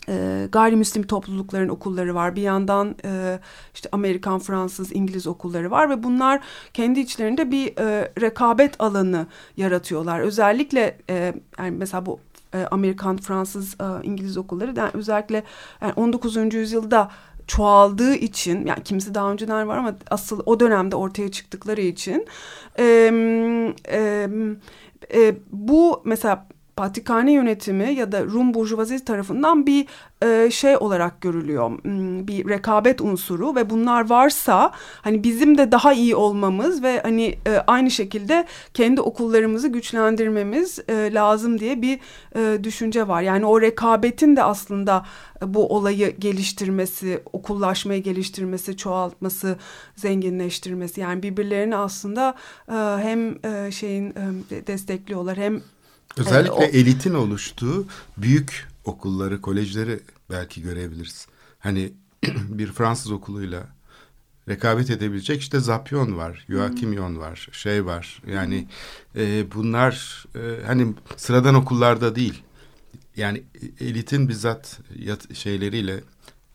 [0.08, 2.36] e, gayrimüslim toplulukların okulları var.
[2.36, 3.38] Bir yandan e,
[3.74, 6.40] işte Amerikan, Fransız, İngiliz okulları var ve bunlar
[6.74, 10.20] kendi içlerinde bir e, rekabet alanı yaratıyorlar.
[10.20, 12.20] Özellikle e, yani mesela bu
[12.54, 15.42] e, Amerikan, Fransız, e, İngiliz okulları yani özellikle
[15.80, 16.54] yani 19.
[16.54, 17.10] yüzyılda
[17.46, 22.26] çoğaldığı için yani kimisi daha önceden var ama asıl o dönemde ortaya çıktıkları için
[22.78, 22.84] e,
[23.88, 24.28] e,
[25.14, 29.86] e, bu mesela Patrikhane yönetimi ya da Rum burjuvazisi tarafından bir
[30.22, 31.70] e, şey olarak görülüyor.
[31.82, 37.38] Hmm, bir rekabet unsuru ve bunlar varsa hani bizim de daha iyi olmamız ve hani
[37.46, 42.00] e, aynı şekilde kendi okullarımızı güçlendirmemiz e, lazım diye bir
[42.36, 43.22] e, düşünce var.
[43.22, 45.06] Yani o rekabetin de aslında
[45.42, 49.56] bu olayı geliştirmesi, okullaşmayı geliştirmesi, çoğaltması,
[49.96, 51.00] zenginleştirmesi.
[51.00, 52.34] Yani birbirlerini aslında
[52.68, 55.62] e, hem e, şeyin e, destekliyorlar hem
[56.16, 60.00] özellikle o, elitin oluştuğu büyük okulları, kolejleri
[60.30, 61.26] belki görebiliriz.
[61.58, 61.92] Hani
[62.48, 63.66] bir Fransız okuluyla
[64.48, 68.22] rekabet edebilecek işte Zapyon var, Joachimion var, şey var.
[68.26, 68.68] Yani
[69.16, 72.42] e, bunlar e, hani sıradan okullarda değil
[73.16, 73.42] yani
[73.80, 76.00] elitin bizzat yat, şeyleriyle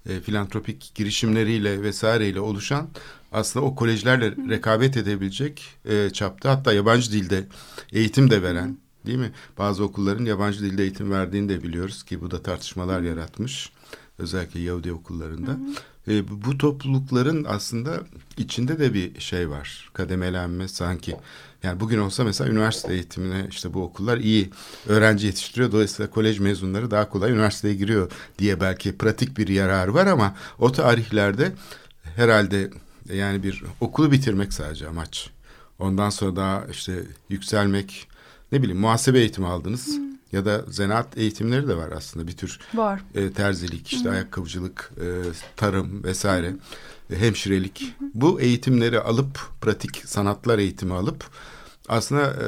[0.09, 2.89] e, filantropik girişimleriyle vesaireyle oluşan
[3.31, 7.47] aslında o kolejlerle rekabet edebilecek e, çapta hatta yabancı dilde
[7.91, 8.77] eğitim de veren.
[9.05, 9.31] Değil mi?
[9.57, 13.71] Bazı okulların yabancı dilde eğitim verdiğini de biliyoruz ki bu da tartışmalar yaratmış
[14.19, 15.51] özellikle Yahudi okullarında.
[15.51, 16.11] Hı hı.
[16.11, 17.99] E, bu toplulukların aslında
[18.37, 19.89] içinde de bir şey var.
[19.93, 21.15] Kademelenme sanki.
[21.63, 24.49] Yani bugün olsa mesela üniversite eğitimine işte bu okullar iyi
[24.87, 25.71] öğrenci yetiştiriyor.
[25.71, 30.71] Dolayısıyla kolej mezunları daha kolay üniversiteye giriyor diye belki pratik bir yararı var ama o
[30.71, 31.51] tarihlerde
[32.15, 32.71] herhalde
[33.13, 35.29] yani bir okulu bitirmek sadece amaç.
[35.79, 38.07] Ondan sonra daha işte yükselmek
[38.51, 39.87] ne bileyim muhasebe eğitimi aldınız.
[39.87, 40.11] Hmm.
[40.31, 42.59] Ya da zanaat eğitimleri de var aslında bir tür.
[42.73, 43.01] Var.
[43.15, 44.11] E, terzilik, işte hmm.
[44.11, 45.05] ayakkabıcılık, e,
[45.55, 46.49] tarım vesaire.
[46.49, 46.57] Hmm
[47.15, 47.81] hemşirelik.
[47.81, 48.09] Hı hı.
[48.13, 51.25] Bu eğitimleri alıp pratik sanatlar eğitimi alıp
[51.89, 52.47] aslında e,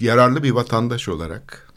[0.00, 1.72] yararlı bir vatandaş olarak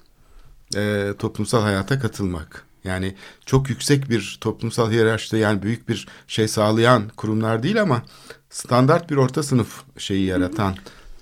[0.75, 2.63] e, toplumsal hayata katılmak.
[2.83, 8.01] Yani çok yüksek bir toplumsal hiyerarşide yani büyük bir şey sağlayan kurumlar değil ama
[8.49, 10.75] standart bir orta sınıf şeyi yaratan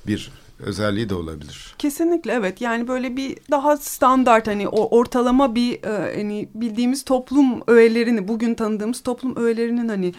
[0.07, 1.75] bir özelliği de olabilir.
[1.77, 7.61] Kesinlikle evet yani böyle bir daha standart hani o ortalama bir e, hani bildiğimiz toplum
[7.67, 10.13] öğelerini bugün tanıdığımız toplum öğelerinin hani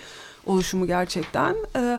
[0.46, 1.56] oluşumu gerçekten.
[1.76, 1.98] E,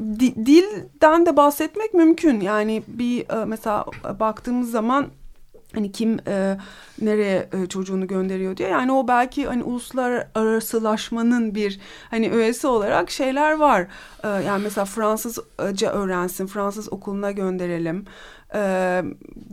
[0.00, 3.84] di, dilden de bahsetmek mümkün yani bir e, mesela
[4.20, 5.06] baktığımız zaman
[5.76, 6.56] hani kim e,
[7.02, 8.68] nereye e, çocuğunu gönderiyor diye.
[8.68, 13.86] Yani o belki hani uluslararasılaşmanın bir hani öğesi olarak şeyler var.
[14.24, 18.04] E, yani mesela Fransızca öğrensin Fransız okuluna gönderelim
[18.54, 19.02] e,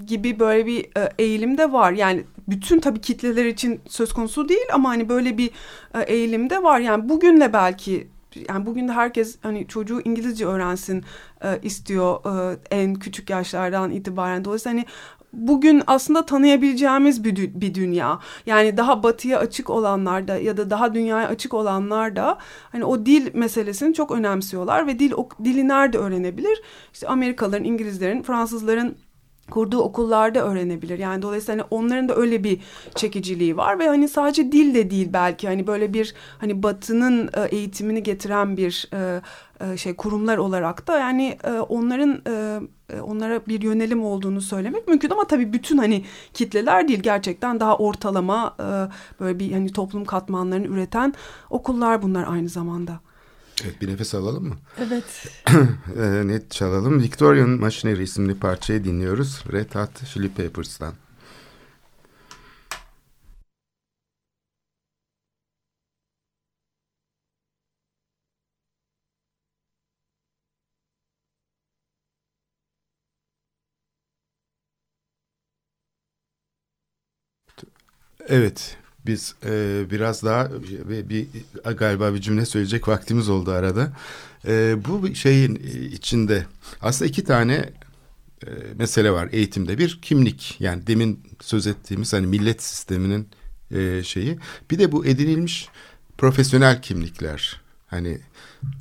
[0.06, 1.92] gibi böyle bir e, eğilim de var.
[1.92, 5.52] Yani bütün tabii kitleler için söz konusu değil ama hani böyle bir
[5.94, 6.80] e, eğilim de var.
[6.80, 8.08] Yani bugünle belki
[8.50, 11.04] yani bugün de herkes hani çocuğu İngilizce öğrensin
[11.44, 14.46] e, istiyor e, en küçük yaşlardan itibaren.
[14.46, 14.86] Dolayısıyla hani
[15.34, 18.20] bugün aslında tanıyabileceğimiz bir, bir dünya.
[18.46, 22.38] Yani daha batıya açık olanlar da ya da daha dünyaya açık olanlar da
[22.72, 26.62] hani o dil meselesini çok önemsiyorlar ve dil o, dili nerede öğrenebilir?
[26.94, 28.96] İşte Amerikalıların, İngilizlerin, Fransızların
[29.54, 31.00] kurduğu okullarda öğrenebilir.
[31.00, 32.60] Yani dolayısıyla hani onların da öyle bir
[32.96, 37.42] çekiciliği var ve hani sadece dil de değil belki hani böyle bir hani batının e,
[37.42, 39.22] eğitimini getiren bir e,
[39.62, 41.38] e, şey kurumlar olarak da yani
[41.70, 42.22] onların
[43.02, 48.56] onlara bir yönelim olduğunu söylemek mümkün ama tabii bütün hani kitleler değil gerçekten daha ortalama
[49.20, 51.14] böyle bir hani toplum katmanlarını üreten
[51.50, 53.00] okullar bunlar aynı zamanda.
[53.64, 54.56] Evet bir nefes alalım mı?
[54.78, 55.32] Evet.
[55.98, 57.02] e, net çalalım.
[57.02, 59.44] Victorian Machinery isimli parçayı dinliyoruz.
[59.52, 60.94] Red Hot Chili Peppers'tan.
[78.28, 80.50] Evet, biz e, biraz daha
[80.90, 81.28] bir, bir
[81.78, 83.94] galiba bir cümle söyleyecek vaktimiz oldu arada.
[84.48, 85.56] E, bu şeyin
[85.92, 86.46] içinde
[86.82, 87.70] aslında iki tane
[88.48, 89.78] e, mesele var eğitimde.
[89.78, 93.28] Bir kimlik yani demin söz ettiğimiz hani millet sisteminin
[93.72, 94.40] e, şeyi.
[94.72, 95.70] Bir de bu edinilmiş
[96.18, 97.62] profesyonel kimlikler.
[97.88, 98.20] Hani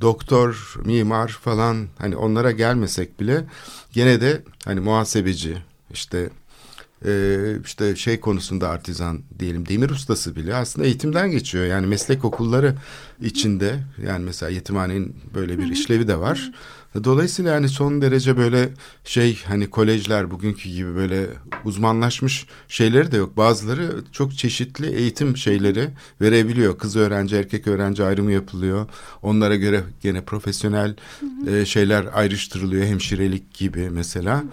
[0.01, 3.45] doktor, mimar falan hani onlara gelmesek bile
[3.91, 5.57] gene de hani muhasebeci
[5.91, 6.29] işte
[7.05, 11.65] e, işte şey konusunda artizan diyelim demir ustası bile aslında eğitimden geçiyor.
[11.65, 12.75] Yani meslek okulları
[13.21, 16.51] içinde yani mesela yetimhanenin böyle bir işlevi de var.
[17.03, 18.69] Dolayısıyla yani son derece böyle
[19.03, 21.27] şey hani kolejler bugünkü gibi böyle
[21.65, 23.37] uzmanlaşmış şeyleri de yok.
[23.37, 25.89] Bazıları çok çeşitli eğitim şeyleri
[26.21, 26.77] verebiliyor.
[26.77, 28.89] Kız öğrenci, erkek öğrenci ayrımı yapılıyor.
[29.21, 30.95] Onlara göre gene profesyonel
[31.47, 32.85] e, şeyler ayrıştırılıyor.
[32.85, 34.43] Hemşirelik gibi mesela.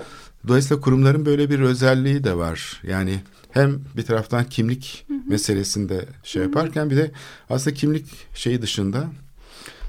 [0.49, 2.83] Dolayısıyla kurumların böyle bir özelliği de var.
[2.83, 5.19] Yani hem bir taraftan kimlik hı hı.
[5.27, 7.11] meselesinde şey yaparken bir de
[7.51, 9.11] aslında kimlik şeyi dışında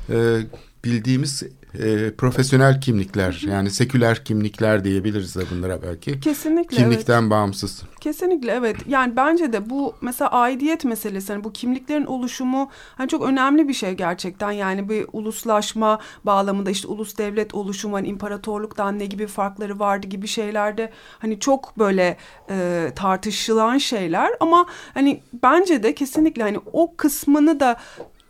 [0.09, 0.41] e,
[0.85, 1.43] bildiğimiz
[1.79, 6.19] e, profesyonel kimlikler yani seküler kimlikler diyebiliriz de bunlara belki.
[6.19, 6.77] Kesinlikle.
[6.77, 7.31] Kimlikten evet.
[7.31, 7.83] bağımsız.
[8.01, 8.75] Kesinlikle evet.
[8.87, 13.73] Yani bence de bu mesela aidiyet meselesi hani bu kimliklerin oluşumu hani çok önemli bir
[13.73, 14.51] şey gerçekten.
[14.51, 20.27] Yani bir uluslaşma bağlamında işte ulus devlet oluşumu hani imparatorluktan ne gibi farkları vardı gibi
[20.27, 22.17] şeylerde hani çok böyle
[22.49, 27.77] e, tartışılan şeyler ama hani bence de kesinlikle hani o kısmını da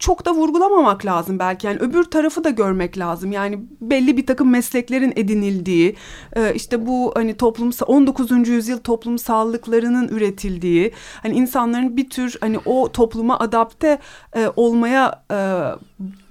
[0.02, 1.68] çok da vurgulamamak lazım belki.
[1.68, 3.32] Yani öbür tarafı da görmek lazım.
[3.32, 5.96] Yani belli bir takım mesleklerin edinildiği,
[6.34, 8.48] e, işte bu hani toplumsal 19.
[8.48, 10.92] yüzyıl toplumsallıklarının üretildiği,
[11.24, 14.00] hani insanların bir tür hani o topluma adapte
[14.36, 15.38] e, olmaya e,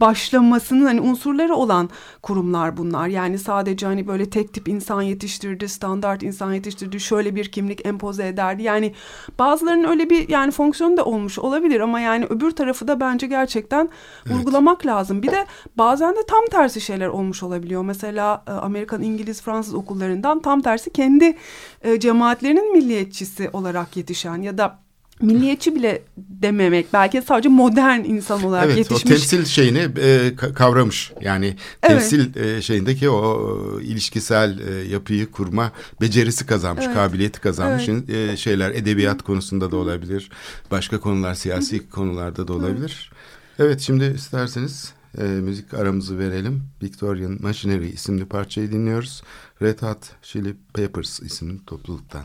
[0.01, 1.91] başlamasının hani unsurları olan
[2.23, 3.09] kurumlar bunlar.
[3.09, 8.29] Yani sadece hani böyle tek tip insan yetiştirdi, standart insan yetiştirdi, şöyle bir kimlik empoze
[8.29, 8.63] ederdi.
[8.63, 8.95] Yani
[9.39, 13.89] bazılarının öyle bir yani fonksiyonu da olmuş olabilir ama yani öbür tarafı da bence gerçekten
[14.27, 14.37] evet.
[14.37, 15.23] vurgulamak lazım.
[15.23, 15.47] Bir de
[15.79, 17.83] bazen de tam tersi şeyler olmuş olabiliyor.
[17.83, 21.37] Mesela e, Amerikan, İngiliz, Fransız okullarından tam tersi kendi
[21.83, 24.79] e, cemaatlerinin milliyetçisi olarak yetişen ya da
[25.23, 29.03] milliyetçi bile dememek belki sadece modern insan olarak evet, yetişmiş.
[29.07, 32.59] Evet o temsil şeyini e, kavramış yani temsil evet.
[32.59, 36.95] e, şeyindeki o ilişkisel e, yapıyı kurma becerisi kazanmış evet.
[36.95, 38.11] kabiliyeti kazanmış evet.
[38.11, 40.31] e, şeyler edebiyat konusunda da olabilir
[40.71, 43.11] başka konular siyasi konularda da olabilir.
[43.59, 49.23] Evet, evet şimdi isterseniz e, müzik aramızı verelim Victorian Machinery isimli parçayı dinliyoruz
[49.63, 52.25] Red Hot Chili Peppers isimli topluluktan.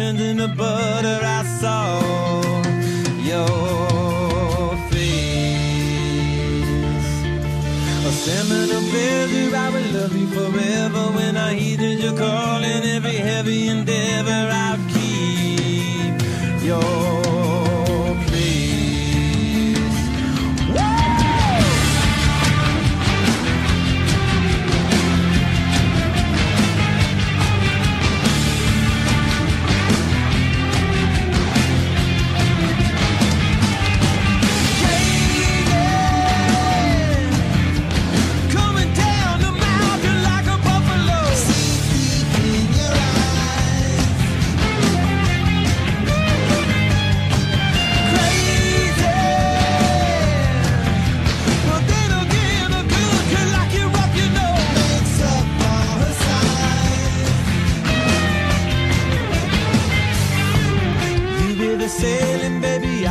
[0.00, 1.29] tending to butter.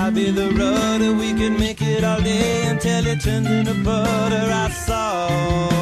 [0.09, 1.13] might be the rudder.
[1.13, 4.51] We could make it all day until it turns into butter.
[4.51, 5.78] I saw.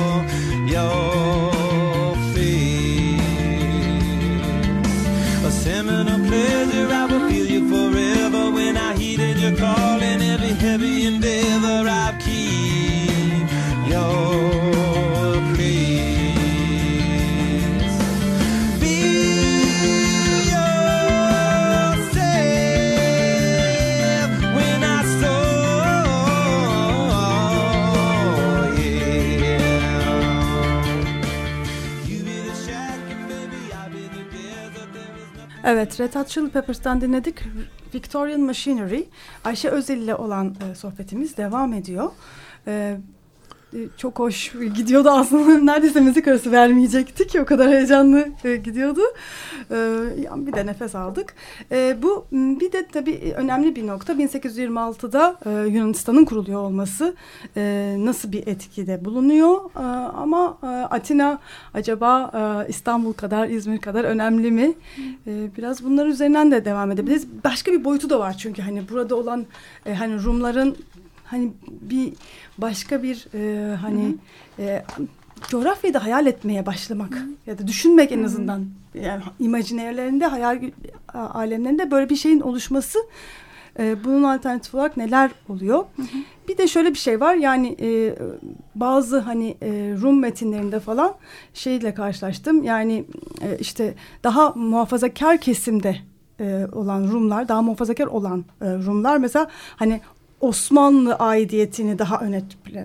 [35.69, 37.43] Evet, Red Hot Chili Peppers'tan dinledik.
[37.95, 39.03] Victorian Machinery.
[39.43, 42.11] Ayşe Özel ile olan e, sohbetimiz devam ediyor.
[42.67, 42.97] E,
[43.97, 45.57] çok hoş gidiyordu aslında.
[45.73, 47.35] Neredeyse müzik arası vermeyecektik.
[47.41, 49.01] O kadar heyecanlı e, gidiyordu.
[49.71, 49.75] E,
[50.35, 51.35] bir de nefes aldık.
[51.71, 54.13] E, bu bir de tabii önemli bir nokta.
[54.13, 57.15] 1826'da e, Yunanistan'ın kuruluyor olması
[57.57, 59.55] e, nasıl bir etkide bulunuyor.
[59.75, 59.79] E,
[60.17, 61.39] ama e, Atina
[61.73, 64.73] acaba e, İstanbul kadar İzmir kadar önemli mi?
[65.27, 67.27] E, biraz bunlar üzerinden de devam edebiliriz.
[67.43, 68.61] Başka bir boyutu da var çünkü.
[68.61, 69.45] Hani burada olan
[69.85, 70.77] e, hani Rumların
[71.27, 72.13] hani bir
[72.57, 74.15] başka bir e, hani
[74.59, 74.83] e,
[75.47, 77.27] coğrafyayı da hayal etmeye başlamak Hı.
[77.47, 80.61] ya da düşünmek en azından yani imajinerlerinde hayal
[81.13, 82.99] alemlerinde böyle bir şeyin oluşması
[83.79, 85.77] e, bunun alternatif olarak neler oluyor?
[85.95, 86.17] Hı hı.
[86.47, 88.15] Bir de şöyle bir şey var yani e,
[88.75, 91.13] bazı hani e, Rum metinlerinde falan
[91.53, 93.05] şeyle karşılaştım yani
[93.41, 95.97] e, işte daha muhafazakar kesimde
[96.39, 100.01] e, olan Rumlar daha muhafazakar olan e, Rumlar mesela hani
[100.41, 102.43] Osmanlı aidiyetini daha öne,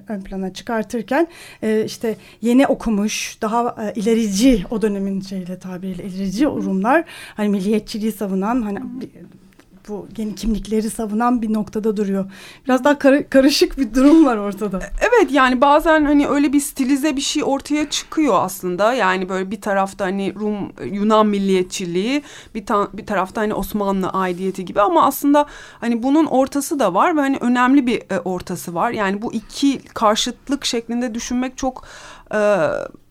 [0.09, 1.27] ön plana çıkartırken
[1.63, 7.05] e, işte yeni okumuş daha e, ilerici o dönemin şeyle tabiriyle ilerici Rumlar
[7.37, 8.81] hani milliyetçiliği savunan hani
[9.93, 12.31] bu yeni kimlikleri savunan bir noktada duruyor.
[12.67, 14.79] Biraz daha kar karışık bir durum var ortada.
[14.79, 18.93] E, evet yani bazen hani öyle bir stilize bir şey ortaya çıkıyor aslında.
[18.93, 22.23] Yani böyle bir tarafta hani Rum Yunan milliyetçiliği,
[22.55, 25.47] bir ta bir tarafta hani Osmanlı aidiyeti gibi ama aslında
[25.81, 28.91] hani bunun ortası da var ve hani önemli bir e, ortası var.
[28.91, 31.85] Yani bu iki karşıtlık şeklinde düşünmek çok
[32.33, 32.39] e,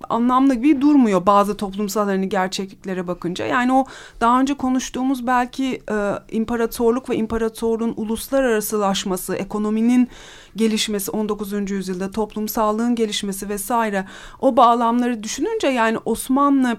[0.10, 3.46] anlamlı gibi durmuyor bazı toplumsal hani gerçekliklere bakınca.
[3.46, 3.86] Yani o
[4.22, 10.10] daha önce konuştuğumuz belki e, imparatorluk ve imparatorluğun uluslararasılaşması, ekonominin
[10.56, 11.72] gelişmesi 19.
[11.72, 14.06] yüzyılda toplumsallığın gelişmesi vesaire
[14.40, 16.78] o bağlamları düşününce yani Osmanlı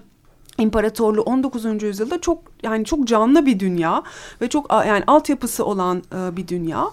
[0.59, 1.83] İmparatorluğu 19.
[1.83, 4.03] yüzyılda çok yani çok canlı bir dünya
[4.41, 6.85] ve çok yani altyapısı olan e, bir dünya.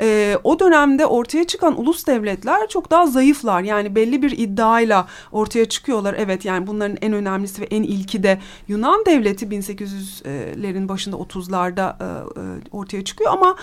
[0.00, 3.62] E, o dönemde ortaya çıkan ulus devletler çok daha zayıflar.
[3.62, 6.14] Yani belli bir iddiayla ortaya çıkıyorlar.
[6.18, 12.08] Evet yani bunların en önemlisi ve en ilki de Yunan devleti 1800'lerin başında 30'larda e,
[12.72, 13.56] ortaya çıkıyor ama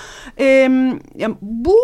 [1.41, 1.78] bu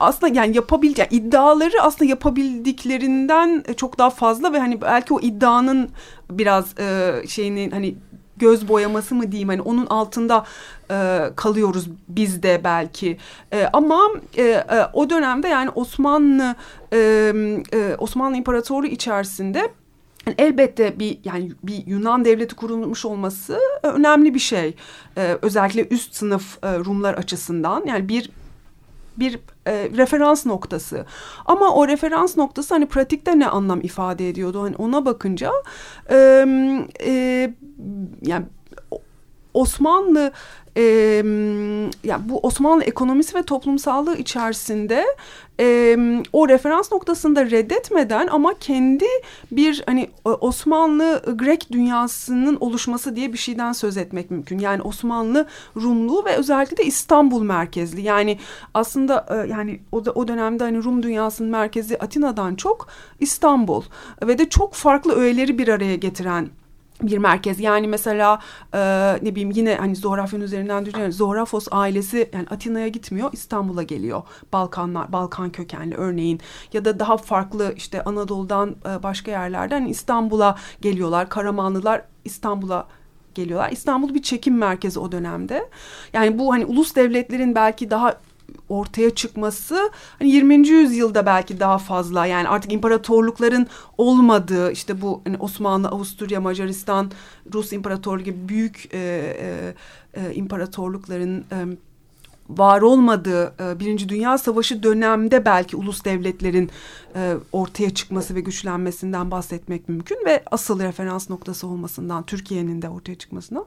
[0.00, 5.90] aslında yani yapabil yani iddiaları aslında yapabildiklerinden çok daha fazla ve hani belki o iddianın
[6.30, 7.94] biraz e, şeyini hani
[8.38, 10.44] göz boyaması mı diyeyim hani onun altında
[10.90, 13.18] e, kalıyoruz biz de belki
[13.52, 16.54] e, ama e, e, o dönemde yani Osmanlı
[16.92, 16.98] e,
[17.72, 19.70] e, Osmanlı İmparatorluğu içerisinde
[20.38, 24.74] elbette bir yani bir Yunan devleti kurulmuş olması önemli bir şey.
[25.16, 28.30] Ee, özellikle üst sınıf e, Rumlar açısından yani bir
[29.16, 31.06] bir e, referans noktası.
[31.46, 34.62] Ama o referans noktası hani pratikte ne anlam ifade ediyordu?
[34.62, 35.50] Hani ona bakınca
[36.10, 36.46] e,
[37.06, 37.54] e,
[38.22, 38.46] yani
[39.54, 40.32] Osmanlı
[40.76, 40.82] e,
[42.04, 45.04] yani bu Osmanlı ekonomisi ve toplumsallığı içerisinde
[45.60, 45.96] e,
[46.32, 49.04] o referans noktasında reddetmeden ama kendi
[49.52, 54.58] bir hani Osmanlı Grek dünyasının oluşması diye bir şeyden söz etmek mümkün.
[54.58, 58.02] Yani Osmanlı Rumluğu ve özellikle de İstanbul merkezli.
[58.02, 58.38] Yani
[58.74, 62.88] aslında e, yani o, da, o dönemde hani Rum dünyasının merkezi Atina'dan çok
[63.20, 63.82] İstanbul
[64.22, 66.48] ve de çok farklı öğeleri bir araya getiren
[67.02, 67.60] bir merkez.
[67.60, 68.38] Yani mesela
[68.74, 68.78] e,
[69.22, 71.12] ne bileyim yine hani Zohrafya'nın üzerinden düşünüyorum.
[71.12, 74.22] Zohrafos ailesi yani Atina'ya gitmiyor İstanbul'a geliyor.
[74.52, 76.40] Balkanlar, Balkan kökenli örneğin
[76.72, 81.28] ya da daha farklı işte Anadolu'dan e, başka yerlerden İstanbul'a geliyorlar.
[81.28, 82.86] Karamanlılar İstanbul'a
[83.34, 83.70] geliyorlar.
[83.70, 85.68] İstanbul bir çekim merkezi o dönemde.
[86.12, 88.18] Yani bu hani ulus devletlerin belki daha
[88.68, 90.68] ortaya çıkması hani 20.
[90.68, 93.66] yüzyılda belki daha fazla yani artık imparatorlukların
[93.98, 97.10] olmadığı işte bu hani Osmanlı, Avusturya, Macaristan,
[97.54, 98.98] Rus İmparatorluğu gibi büyük e,
[100.14, 101.76] e, imparatorlukların e,
[102.48, 106.70] var olmadığı e, Birinci Dünya Savaşı dönemde belki ulus devletlerin
[107.16, 113.14] e, ortaya çıkması ve güçlenmesinden bahsetmek mümkün ve asıl referans noktası olmasından Türkiye'nin de ortaya
[113.14, 113.64] çıkmasından.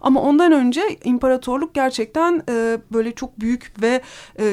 [0.00, 4.02] Ama ondan önce imparatorluk gerçekten e, böyle çok büyük ve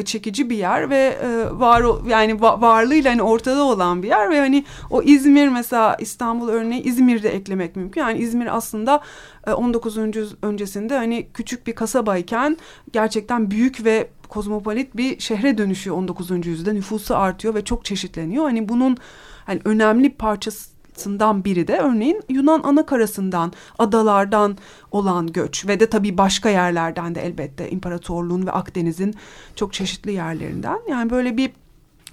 [0.06, 1.18] çekici bir yer ve
[1.52, 6.50] var yani va varlığıyla hani ortada olan bir yer ve hani o İzmir mesela İstanbul
[6.50, 8.02] örneği İzmir'de eklemek mümkün.
[8.02, 9.02] Yani İzmir aslında
[9.48, 9.98] 19.
[9.98, 10.02] E,
[10.42, 12.58] öncesinde hani küçük bir kasabayken
[12.94, 16.46] gerçekten büyük ve kozmopolit bir şehre dönüşüyor 19.
[16.46, 16.74] yüzyılda.
[16.74, 18.44] Nüfusu artıyor ve çok çeşitleniyor.
[18.44, 18.98] Hani bunun
[19.46, 24.58] hani önemli parçasından biri de örneğin Yunan anakarasından, adalardan
[24.92, 29.16] olan göç ve de tabii başka yerlerden de elbette imparatorluğun ve Akdeniz'in
[29.56, 30.80] çok çeşitli yerlerinden.
[30.90, 31.52] Yani böyle bir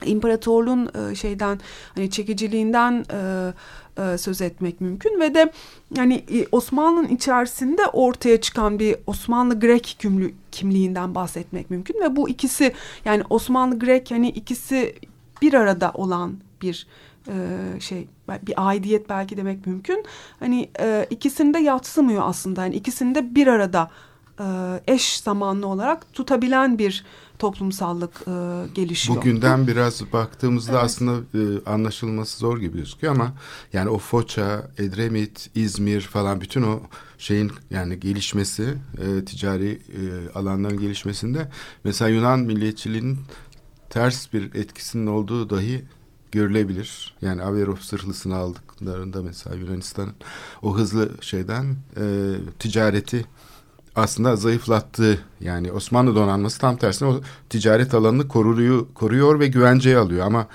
[0.05, 1.61] imparatorluğun e, şeyden
[1.95, 3.05] hani çekiciliğinden
[4.01, 5.53] e, söz etmek mümkün ve de
[5.97, 12.29] yani e, Osmanlı'nın içerisinde ortaya çıkan bir Osmanlı Grek kimli, kimliğinden bahsetmek mümkün ve bu
[12.29, 12.73] ikisi
[13.05, 14.95] yani Osmanlı Grek yani ikisi
[15.43, 16.87] bir arada olan bir
[17.29, 20.05] e, şey bir aidiyet belki demek mümkün.
[20.41, 22.63] Hani e, ikisini de yatsımıyor aslında.
[22.63, 23.91] Yani ikisini de bir arada
[24.87, 27.05] eş zamanlı olarak tutabilen bir
[27.41, 29.19] toplumsallık e, gelişiyor.
[29.19, 30.85] Bugünden biraz baktığımızda evet.
[30.85, 33.33] aslında e, anlaşılması zor gibi gözüküyor ama
[33.73, 36.81] yani o Foça, Edremit, İzmir falan bütün o
[37.19, 41.49] şeyin yani gelişmesi, e, ticari e, alanların gelişmesinde
[41.85, 43.19] mesela Yunan milliyetçiliğinin
[43.91, 45.85] ters bir etkisinin olduğu dahi
[46.33, 47.15] görülebilir.
[47.23, 50.15] Yani Averov sırhlısını aldıklarında mesela Yunanistan'ın
[50.63, 53.25] o hızlı şeyden e, ticareti
[53.97, 60.27] aslında zayıflattığı yani Osmanlı donanması tam tersine o ticaret alanını koruyor, koruyor ve güvenceye alıyor.
[60.27, 60.47] Ama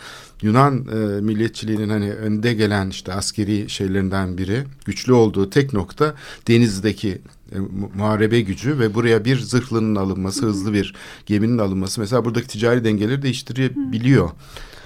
[0.41, 6.15] Yunan e, milliyetçiliğinin hani önde gelen işte askeri şeylerinden biri güçlü olduğu tek nokta
[6.47, 7.21] denizdeki
[7.51, 7.57] e,
[7.95, 12.01] muharebe gücü ve buraya bir zırhlının alınması, hızlı bir geminin alınması.
[12.01, 14.29] Mesela buradaki ticari dengeleri değiştirebiliyor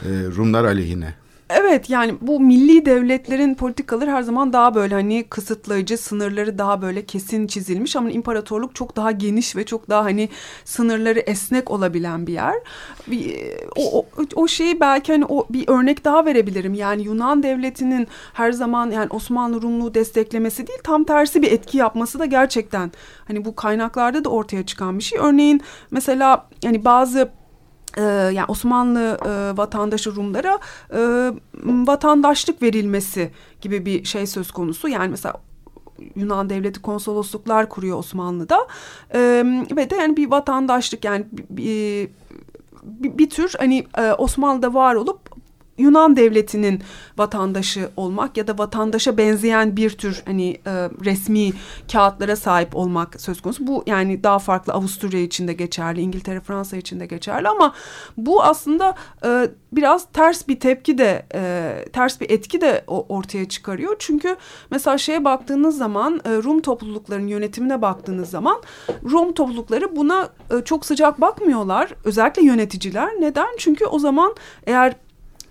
[0.06, 1.14] e, Rumlar aleyhine.
[1.50, 7.06] Evet yani bu milli devletlerin politikaları her zaman daha böyle hani kısıtlayıcı, sınırları daha böyle
[7.06, 10.30] kesin çizilmiş ama imparatorluk çok daha geniş ve çok daha hani
[10.66, 12.56] sınırları esnek olabilen bir yer.
[13.76, 16.74] O, o, o şeyi belki hani o bir örnek daha verebilirim.
[16.74, 22.20] Yani Yunan devletinin her zaman yani Osmanlı Rumluğu desteklemesi değil tam tersi bir etki yapması
[22.20, 22.92] da gerçekten
[23.28, 25.20] hani bu kaynaklarda da ortaya çıkan bir şey.
[25.20, 27.39] Örneğin mesela yani bazı
[28.00, 30.60] e, yani Osmanlı e, vatandaşı Rumlara
[30.94, 31.32] e,
[31.64, 33.32] vatandaşlık verilmesi
[33.62, 34.88] gibi bir şey söz konusu.
[34.88, 35.36] Yani mesela
[36.16, 38.68] Yunan devleti konsolosluklar kuruyor Osmanlı'da
[39.14, 39.20] e,
[39.76, 42.10] ve de yani bir vatandaşlık yani bir,
[42.84, 45.20] bir, bir tür hani e, Osmanlı'da var olup
[45.80, 46.82] Yunan devletinin
[47.18, 50.72] vatandaşı olmak ya da vatandaşa benzeyen bir tür hani e,
[51.06, 51.52] resmi
[51.92, 53.68] kağıtlara sahip olmak söz konusu.
[53.68, 57.74] Bu yani daha farklı Avusturya için de geçerli, İngiltere, Fransa için de geçerli ama
[58.18, 63.96] bu aslında e, biraz ters bir tepki de e, ters bir etki de ortaya çıkarıyor.
[64.00, 64.36] Çünkü
[64.72, 68.62] mesela şeye baktığınız zaman e, Rum topluluklarının yönetimine baktığınız zaman
[69.12, 71.94] Rum toplulukları buna e, çok sıcak bakmıyorlar.
[72.04, 73.10] Özellikle yöneticiler.
[73.20, 73.56] Neden?
[73.58, 74.36] Çünkü o zaman
[74.68, 74.96] eğer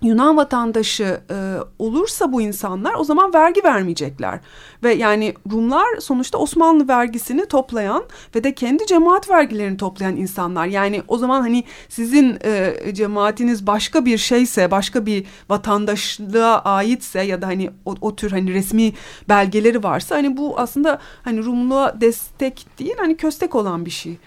[0.01, 4.39] Yunan vatandaşı e, olursa bu insanlar o zaman vergi vermeyecekler.
[4.83, 8.03] Ve yani Rumlar sonuçta Osmanlı vergisini toplayan
[8.35, 10.65] ve de kendi cemaat vergilerini toplayan insanlar.
[10.65, 17.41] Yani o zaman hani sizin e, cemaatiniz başka bir şeyse, başka bir vatandaşlığa aitse ya
[17.41, 18.93] da hani o, o tür hani resmi
[19.29, 24.17] belgeleri varsa hani bu aslında hani Rumluğa destek değil hani köstek olan bir şey.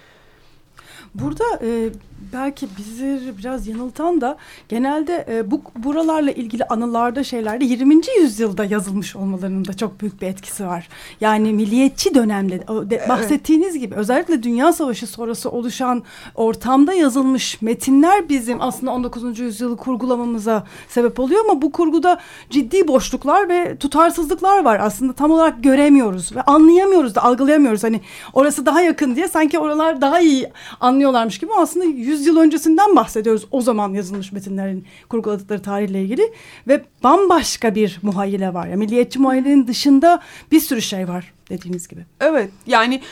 [1.15, 1.91] Burada e,
[2.33, 4.37] belki bizi biraz yanıltan da
[4.69, 8.01] genelde e, bu buralarla ilgili anılarda şeylerde 20.
[8.21, 10.89] yüzyılda yazılmış olmalarının da çok büyük bir etkisi var.
[11.21, 12.61] Yani milliyetçi dönemde
[12.91, 16.03] de, bahsettiğiniz gibi özellikle Dünya Savaşı sonrası oluşan
[16.35, 19.39] ortamda yazılmış metinler bizim aslında 19.
[19.39, 22.19] yüzyılı kurgulamamıza sebep oluyor ama bu kurguda
[22.51, 24.81] ciddi boşluklar ve tutarsızlıklar var.
[24.83, 27.85] Aslında tam olarak göremiyoruz ve anlayamıyoruz da algılayamıyoruz.
[27.85, 28.01] Hani
[28.33, 31.85] orası daha yakın diye sanki oralar daha iyi anlıyorlarmış gibi aslında
[32.23, 36.33] yüzyıl öncesinden bahsediyoruz o zaman yazılmış metinlerin kurguladıkları tarihle ilgili
[36.69, 38.67] ve bambaşka bir muhayyile var.
[38.67, 42.07] Yani milliyetçi muhayyilenin dışında bir sürü şey var dediğiniz gibi.
[42.21, 43.03] Evet yani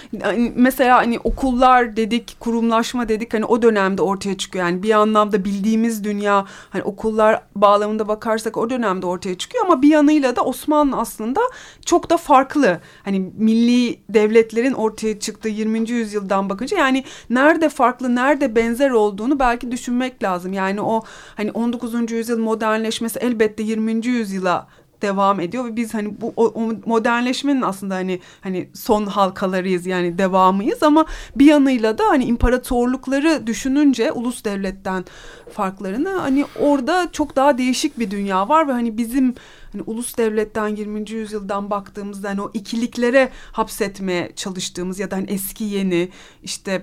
[0.54, 4.64] mesela hani okullar dedik kurumlaşma dedik hani o dönemde ortaya çıkıyor.
[4.64, 9.88] Yani bir anlamda bildiğimiz dünya hani okullar bağlamında bakarsak o dönemde ortaya çıkıyor ama bir
[9.88, 11.40] yanıyla da Osmanlı aslında
[11.86, 12.80] çok da farklı.
[13.04, 15.90] Hani milli devletlerin ortaya çıktığı 20.
[15.90, 20.52] yüzyıldan bakınca yani nerede farklı nerede benzer olduğunu belki düşünmek lazım.
[20.52, 21.02] Yani o
[21.34, 22.10] hani 19.
[22.10, 24.06] yüzyıl modernleşmesi elbette 20.
[24.06, 24.68] yüzyıla
[25.02, 30.18] devam ediyor ve biz hani bu o, o modernleşmenin aslında hani hani son halkalarıyız yani
[30.18, 35.04] devamıyız ama bir yanıyla da hani imparatorlukları düşününce ulus devletten
[35.52, 39.34] farklarını hani orada çok daha değişik bir dünya var ve hani bizim
[39.72, 41.10] hani ulus devletten 20.
[41.10, 46.08] yüzyıldan baktığımızda hani o ikiliklere hapsetmeye çalıştığımız ya da hani eski yeni
[46.42, 46.82] işte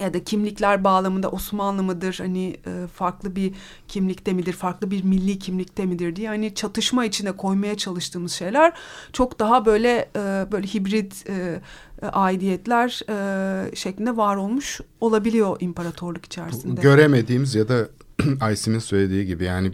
[0.00, 3.52] ya da kimlikler bağlamında Osmanlı mıdır hani e, farklı bir
[3.88, 8.72] kimlikte midir farklı bir milli kimlikte midir diye hani çatışma içine koymaya çalıştığımız şeyler
[9.12, 11.60] çok daha böyle e, böyle hibrit e,
[12.02, 16.80] e aidiyetler e, şeklinde var olmuş olabiliyor imparatorluk içerisinde.
[16.80, 17.88] Göremediğimiz ya da
[18.40, 19.72] Aysim'in söylediği gibi yani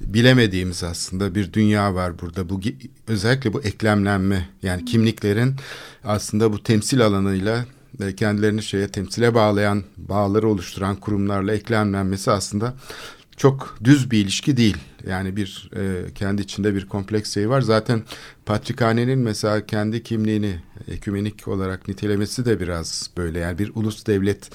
[0.00, 2.48] bilemediğimiz aslında bir dünya var burada.
[2.48, 2.60] Bu
[3.06, 5.54] özellikle bu eklemlenme yani kimliklerin
[6.04, 7.64] aslında bu temsil alanıyla
[8.16, 12.74] kendilerini şeye temsile bağlayan bağları oluşturan kurumlarla eklemlenmesi aslında
[13.36, 14.76] çok düz bir ilişki değil.
[15.06, 17.60] Yani bir e, kendi içinde bir kompleks şey var.
[17.60, 18.02] Zaten
[18.46, 23.38] Patrikhane'nin mesela kendi kimliğini ekümenik olarak nitelemesi de biraz böyle.
[23.38, 24.50] Yani bir ulus devlet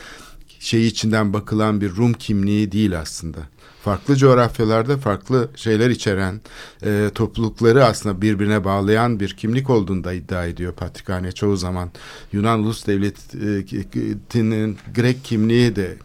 [0.60, 3.40] şeyi içinden bakılan bir Rum kimliği değil aslında
[3.84, 6.42] farklı coğrafyalarda farklı şeyler içeren
[6.86, 11.92] e, toplulukları aslında birbirine bağlayan bir kimlik olduğunu da iddia ediyor Patrikhane çoğu zaman.
[12.32, 15.98] Yunan Ulus Devleti'nin Grek kimliği de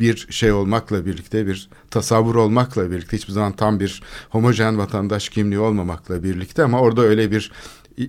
[0.00, 5.58] bir şey olmakla birlikte bir tasavvur olmakla birlikte hiçbir zaman tam bir homojen vatandaş kimliği
[5.58, 7.52] olmamakla birlikte ama orada öyle bir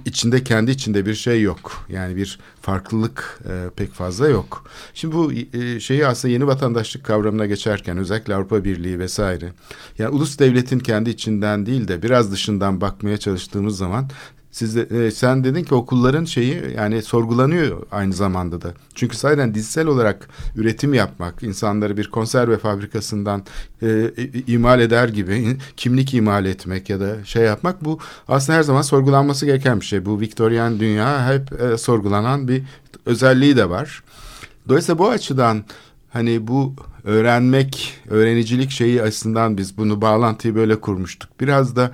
[0.06, 1.86] içinde kendi içinde bir şey yok.
[1.90, 4.70] Yani bir farklılık e, pek fazla yok.
[4.94, 9.54] Şimdi bu e, şeyi aslında yeni vatandaşlık kavramına geçerken özellikle Avrupa Birliği vesaire.
[9.98, 14.10] Yani ulus devletin kendi içinden değil de biraz dışından bakmaya çalıştığımız zaman
[14.52, 18.74] siz de, e, sen dedin ki okulların şeyi yani sorgulanıyor aynı zamanda da.
[18.96, 23.44] Çünkü sayeden dizsel olarak üretim yapmak, insanları bir konserve fabrikasından
[23.82, 24.12] e,
[24.48, 29.46] imal eder gibi kimlik imal etmek ya da şey yapmak bu aslında her zaman sorgulanması
[29.46, 30.06] gereken bir şey.
[30.06, 32.64] Bu Viktoryen dünya hep e, sorgulanan bir
[33.06, 34.04] özelliği de var.
[34.70, 35.64] Dolayısıyla bu açıdan
[36.10, 36.74] hani bu
[37.04, 41.30] öğrenmek, öğrenicilik şeyi açısından biz bunu bağlantıyı böyle kurmuştuk.
[41.40, 41.92] Biraz da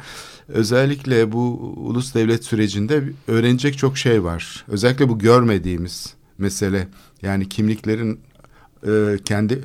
[0.48, 4.66] özellikle bu ulus devlet sürecinde öğrenecek çok şey var.
[4.68, 6.88] Özellikle bu görmediğimiz mesele
[7.22, 8.20] yani kimliklerin
[8.88, 9.62] e, kendi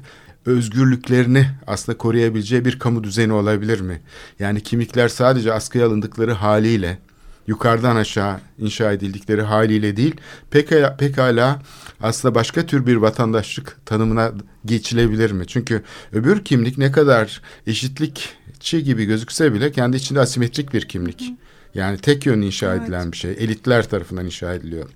[0.47, 4.01] özgürlüklerini aslında koruyabileceği bir kamu düzeni olabilir mi?
[4.39, 6.99] Yani kimlikler sadece askıya alındıkları haliyle
[7.47, 10.17] yukarıdan aşağı inşa edildikleri haliyle değil
[10.51, 11.63] pekala, pekala
[12.01, 14.33] aslında başka tür bir vatandaşlık tanımına
[14.65, 15.47] geçilebilir mi?
[15.47, 15.83] Çünkü
[16.13, 21.33] öbür kimlik ne kadar eşitlikçi gibi gözükse bile kendi içinde asimetrik bir kimlik.
[21.75, 22.83] Yani tek yön inşa evet.
[22.83, 23.31] edilen bir şey.
[23.31, 24.89] Elitler tarafından inşa ediliyor.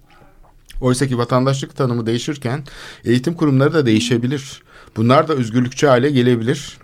[0.81, 2.65] Oysa ki vatandaşlık tanımı değişirken
[3.05, 4.63] eğitim kurumları da değişebilir.
[4.97, 6.79] Bunlar da özgürlükçü hale gelebilir.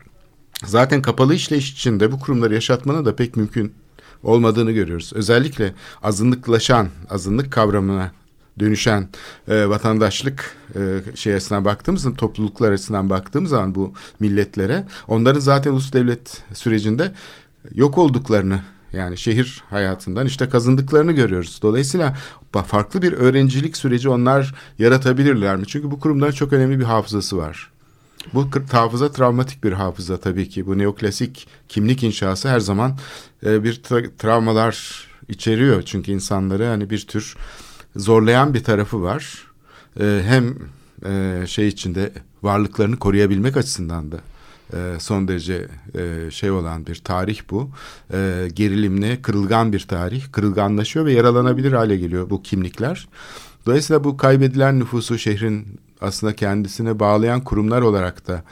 [0.64, 3.74] Zaten kapalı işleyiş içinde bu kurumları yaşatmanın da pek mümkün
[4.22, 5.12] olmadığını görüyoruz.
[5.14, 8.12] Özellikle azınlıklaşan, azınlık kavramına
[8.60, 9.08] dönüşen
[9.48, 10.80] e, vatandaşlık e,
[11.14, 17.12] şeyesine baktığımız zaman topluluklar arasından baktığımız zaman bu milletlere onların zaten ulus devlet sürecinde
[17.74, 18.60] yok olduklarını
[18.92, 21.58] yani şehir hayatından işte kazındıklarını görüyoruz.
[21.62, 22.16] Dolayısıyla
[22.66, 25.66] farklı bir öğrencilik süreci onlar yaratabilirler mi?
[25.66, 27.71] Çünkü bu kurumların çok önemli bir hafızası var.
[28.34, 30.66] Bu hafıza travmatik bir hafıza tabii ki.
[30.66, 32.98] Bu neoklasik kimlik inşası her zaman
[33.46, 35.82] e, bir tra travmalar içeriyor.
[35.82, 37.36] Çünkü insanları hani bir tür
[37.96, 39.46] zorlayan bir tarafı var.
[40.00, 40.54] E, hem
[41.06, 42.12] e, şey içinde
[42.42, 44.20] varlıklarını koruyabilmek açısından da
[44.98, 45.68] son derece
[46.30, 47.70] şey olan bir tarih bu.
[48.54, 50.32] Gerilimli, kırılgan bir tarih.
[50.32, 53.08] Kırılganlaşıyor ve yaralanabilir hale geliyor bu kimlikler.
[53.66, 58.44] Dolayısıyla bu kaybedilen nüfusu şehrin aslında kendisine bağlayan kurumlar olarak da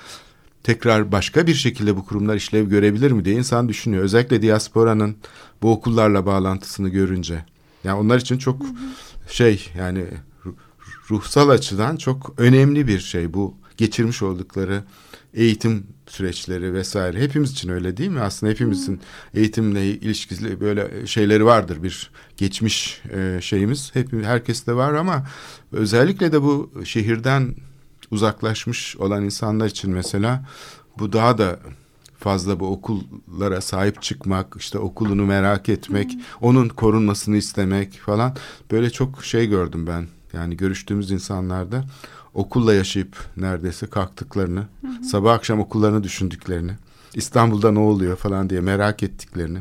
[0.62, 4.02] tekrar başka bir şekilde bu kurumlar işlev görebilir mi diye insan düşünüyor.
[4.02, 5.16] Özellikle diasporanın
[5.62, 7.44] bu okullarla bağlantısını görünce.
[7.84, 8.62] Yani onlar için çok
[9.28, 10.06] şey yani
[11.10, 14.84] ruhsal açıdan çok önemli bir şey bu geçirmiş oldukları
[15.34, 18.20] eğitim süreçleri vesaire hepimiz için öyle değil mi?
[18.20, 19.00] Aslında hepimizin
[19.34, 23.90] eğitimle ilişkili böyle şeyleri vardır bir geçmiş e, şeyimiz.
[23.94, 25.26] Hep herkeste var ama
[25.72, 27.54] özellikle de bu şehirden
[28.10, 30.44] uzaklaşmış olan insanlar için mesela
[30.98, 31.60] bu daha da
[32.18, 36.20] fazla bu okullara sahip çıkmak, işte okulunu merak etmek, hmm.
[36.40, 38.36] onun korunmasını istemek falan
[38.70, 40.06] böyle çok şey gördüm ben.
[40.32, 41.84] Yani görüştüğümüz insanlarda
[42.34, 45.04] okulla yaşayıp neredeyse kalktıklarını, hı hı.
[45.04, 46.72] sabah akşam okullarını düşündüklerini,
[47.14, 49.58] İstanbul'da ne oluyor falan diye merak ettiklerini,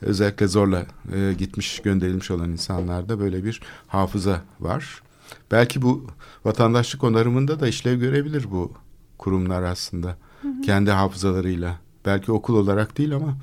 [0.00, 5.02] özellikle zorla e, gitmiş gönderilmiş olan insanlarda böyle bir hafıza var.
[5.50, 6.06] Belki bu
[6.44, 8.72] vatandaşlık onarımında da işlev görebilir bu
[9.18, 10.16] kurumlar aslında.
[10.42, 10.60] Hı hı.
[10.62, 11.78] Kendi hafızalarıyla.
[12.06, 13.36] Belki okul olarak değil ama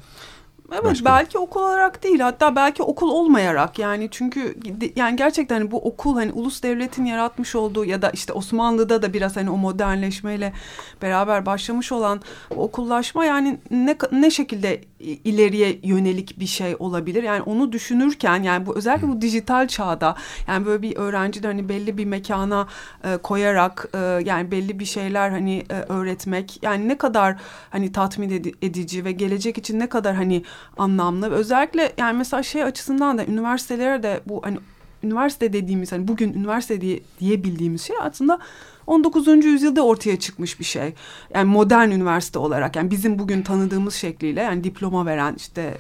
[0.71, 1.05] Evet Başka.
[1.05, 4.55] belki okul olarak değil hatta belki okul olmayarak yani çünkü
[4.95, 9.13] yani gerçekten hani bu okul hani ulus devletin yaratmış olduğu ya da işte Osmanlı'da da
[9.13, 10.53] biraz hani o modernleşmeyle
[11.01, 12.21] beraber başlamış olan
[12.55, 17.23] okullaşma yani ne ne şekilde ileriye yönelik bir şey olabilir.
[17.23, 20.15] Yani onu düşünürken yani bu özellikle bu dijital çağda
[20.47, 22.67] yani böyle bir öğrenci de hani belli bir mekana
[23.03, 27.35] e, koyarak e, yani belli bir şeyler hani e, öğretmek yani ne kadar
[27.69, 30.43] hani tatmin edici ve gelecek için ne kadar hani
[30.77, 31.29] anlamlı.
[31.31, 34.57] Özellikle yani mesela şey açısından da üniversitelere de bu hani
[35.03, 38.39] üniversite dediğimiz hani bugün üniversite diye diyebildiğimiz şey aslında
[38.87, 39.27] 19.
[39.27, 40.93] yüzyılda ortaya çıkmış bir şey.
[41.33, 45.77] Yani modern üniversite olarak yani bizim bugün tanıdığımız şekliyle yani diploma veren işte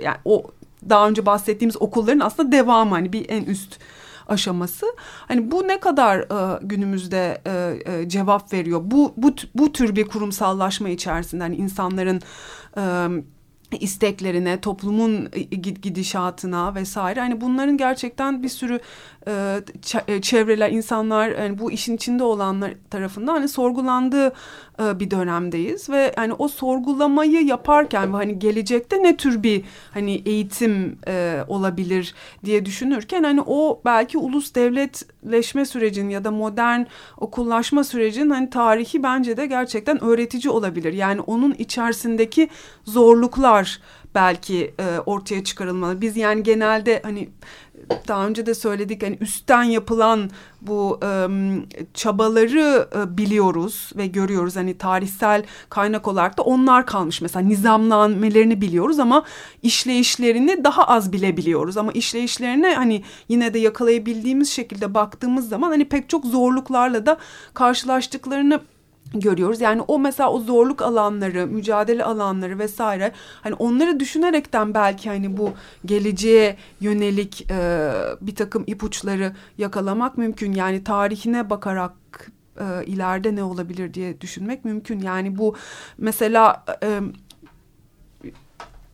[0.00, 0.42] yani o
[0.88, 3.78] daha önce bahsettiğimiz okulların aslında devamı hani bir en üst
[4.28, 4.86] aşaması.
[5.28, 8.80] Hani bu ne kadar e, günümüzde e, e, cevap veriyor?
[8.84, 12.20] Bu bu bu tür bir kurumsallaşma içerisinde hani insanların
[12.76, 13.08] e,
[13.76, 15.30] isteklerine, toplumun
[15.82, 17.20] gidişatına vesaire.
[17.20, 18.80] Hani bunların gerçekten bir sürü
[19.28, 19.60] e,
[20.08, 24.32] e, çevreler, insanlar yani bu işin içinde olanlar tarafından hani sorgulandığı
[24.80, 29.64] e, bir dönemdeyiz ve yani o sorgulamayı yaparken ve hani gelecekte ne tür bir
[29.94, 32.14] hani eğitim e, olabilir
[32.44, 36.84] diye düşünürken hani o belki ulus devletleşme sürecinin ya da modern
[37.16, 40.92] okullaşma sürecinin hani tarihi bence de gerçekten öğretici olabilir.
[40.92, 42.48] Yani onun içerisindeki
[42.84, 43.80] zorluklar tekrar
[44.14, 46.00] belki e, ortaya çıkarılmalı.
[46.00, 47.28] Biz yani genelde hani
[48.08, 51.28] daha önce de söyledik hani üstten yapılan bu e,
[51.94, 54.56] çabaları e, biliyoruz ve görüyoruz.
[54.56, 57.20] Hani tarihsel kaynak olarak da onlar kalmış.
[57.20, 59.24] Mesela nizamlanmelerini biliyoruz ama
[59.62, 61.76] işleyişlerini daha az bilebiliyoruz.
[61.76, 67.16] Ama işleyişlerine hani yine de yakalayabildiğimiz şekilde baktığımız zaman hani pek çok zorluklarla da
[67.54, 68.60] karşılaştıklarını
[69.14, 69.60] görüyoruz.
[69.60, 75.50] Yani o mesela o zorluk alanları, mücadele alanları vesaire hani onları düşünerekten belki hani bu
[75.84, 77.90] geleceğe yönelik e,
[78.20, 80.52] bir takım ipuçları yakalamak mümkün.
[80.52, 81.92] Yani tarihine bakarak
[82.60, 85.00] e, ileride ne olabilir diye düşünmek mümkün.
[85.00, 85.56] Yani bu
[85.98, 87.00] mesela e,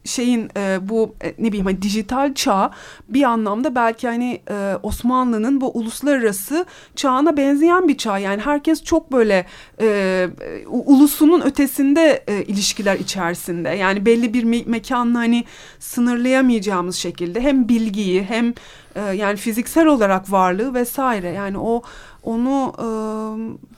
[0.09, 2.70] şeyin e, bu e, ne bileyim hani dijital çağ
[3.09, 8.18] bir anlamda belki hani e, Osmanlı'nın bu uluslararası çağına benzeyen bir çağ.
[8.18, 9.46] Yani herkes çok böyle
[9.80, 10.28] e,
[10.66, 13.68] ulusunun ötesinde e, ilişkiler içerisinde.
[13.68, 15.44] Yani belli bir me mekanla hani
[15.78, 18.54] sınırlayamayacağımız şekilde hem bilgiyi hem
[18.96, 21.28] e, yani fiziksel olarak varlığı vesaire.
[21.28, 21.82] Yani o
[22.29, 22.87] onu e,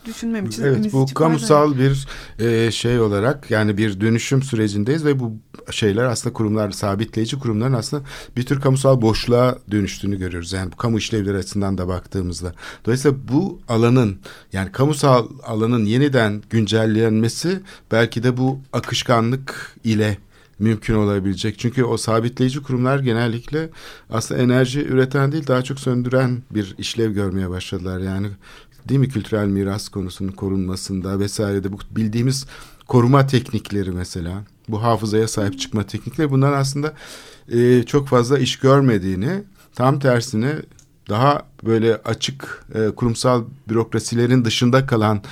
[0.08, 0.64] düşünmem için.
[0.64, 2.06] Evet bu kamusal bir
[2.38, 5.32] e, şey olarak yani bir dönüşüm sürecindeyiz ve bu
[5.70, 8.02] şeyler aslında kurumlar sabitleyici kurumların aslında
[8.36, 10.52] bir tür kamusal boşluğa dönüştüğünü görüyoruz.
[10.52, 12.54] Yani bu kamu işlevleri açısından da baktığımızda.
[12.84, 14.18] Dolayısıyla bu alanın
[14.52, 17.60] yani kamusal alanın yeniden güncellenmesi
[17.92, 20.18] belki de bu akışkanlık ile
[20.60, 21.58] mümkün olabilecek.
[21.58, 23.68] Çünkü o sabitleyici kurumlar genellikle
[24.10, 28.00] aslında enerji üreten değil daha çok söndüren bir işlev görmeye başladılar.
[28.00, 28.26] Yani
[28.88, 32.46] değil mi kültürel miras konusunun korunmasında vesairede bu bildiğimiz
[32.88, 36.94] koruma teknikleri mesela bu hafızaya sahip çıkma teknikleri bunlar aslında
[37.52, 39.42] e, çok fazla iş görmediğini
[39.74, 40.52] tam tersine
[41.08, 45.22] daha böyle açık e, kurumsal bürokrasilerin dışında kalan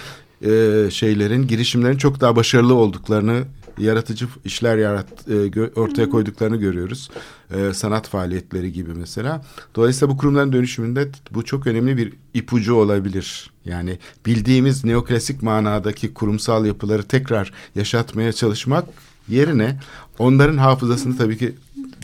[0.43, 3.45] e, şeylerin girişimlerin çok daha başarılı olduklarını
[3.81, 7.11] yaratıcı işler yarat e, ortaya koyduklarını görüyoruz.
[7.51, 9.45] E, sanat faaliyetleri gibi mesela.
[9.74, 13.51] Dolayısıyla bu kurumların dönüşümünde bu çok önemli bir ipucu olabilir.
[13.64, 18.85] Yani bildiğimiz neoklasik manadaki kurumsal yapıları tekrar yaşatmaya çalışmak
[19.29, 19.81] yerine
[20.18, 21.55] onların hafızasını tabii ki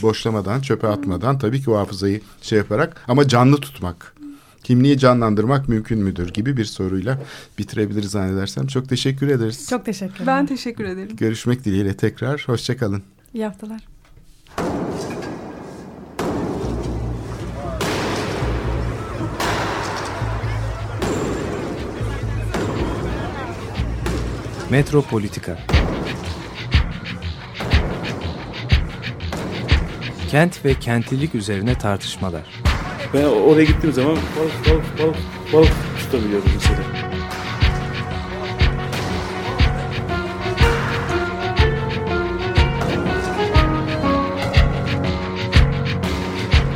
[0.01, 4.14] boşlamadan, çöpe atmadan tabii ki o hafızayı şey yaparak ama canlı tutmak
[4.65, 7.21] kimliği canlandırmak mümkün müdür gibi bir soruyla
[7.57, 8.67] bitirebiliriz zannedersem.
[8.67, 9.67] Çok teşekkür ederiz.
[9.69, 10.27] Çok teşekkür ederim.
[10.27, 11.15] Ben teşekkür ederim.
[11.15, 12.43] Görüşmek dileğiyle tekrar.
[12.47, 13.03] Hoşçakalın.
[13.33, 13.81] İyi haftalar.
[24.69, 25.57] Metropolitika
[30.29, 32.74] Kent ve kentlilik üzerine tartışmalar.
[33.13, 35.15] Ben oraya gittiğim zaman balık balık balık
[35.53, 36.79] balık tutabiliyorum mesela.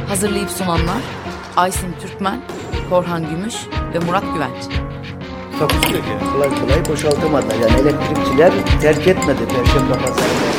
[0.08, 1.02] Hazırlayıp sunanlar
[1.56, 2.42] Aysin Türkmen,
[2.90, 3.56] Korhan Gümüş
[3.94, 4.64] ve Murat Güvenç.
[5.60, 6.34] Takusuyor yani.
[6.34, 7.46] Kolay kolay boşaltamadı.
[7.62, 8.52] Yani elektrikçiler
[8.82, 10.59] terk etmedi Perşembe Pazarı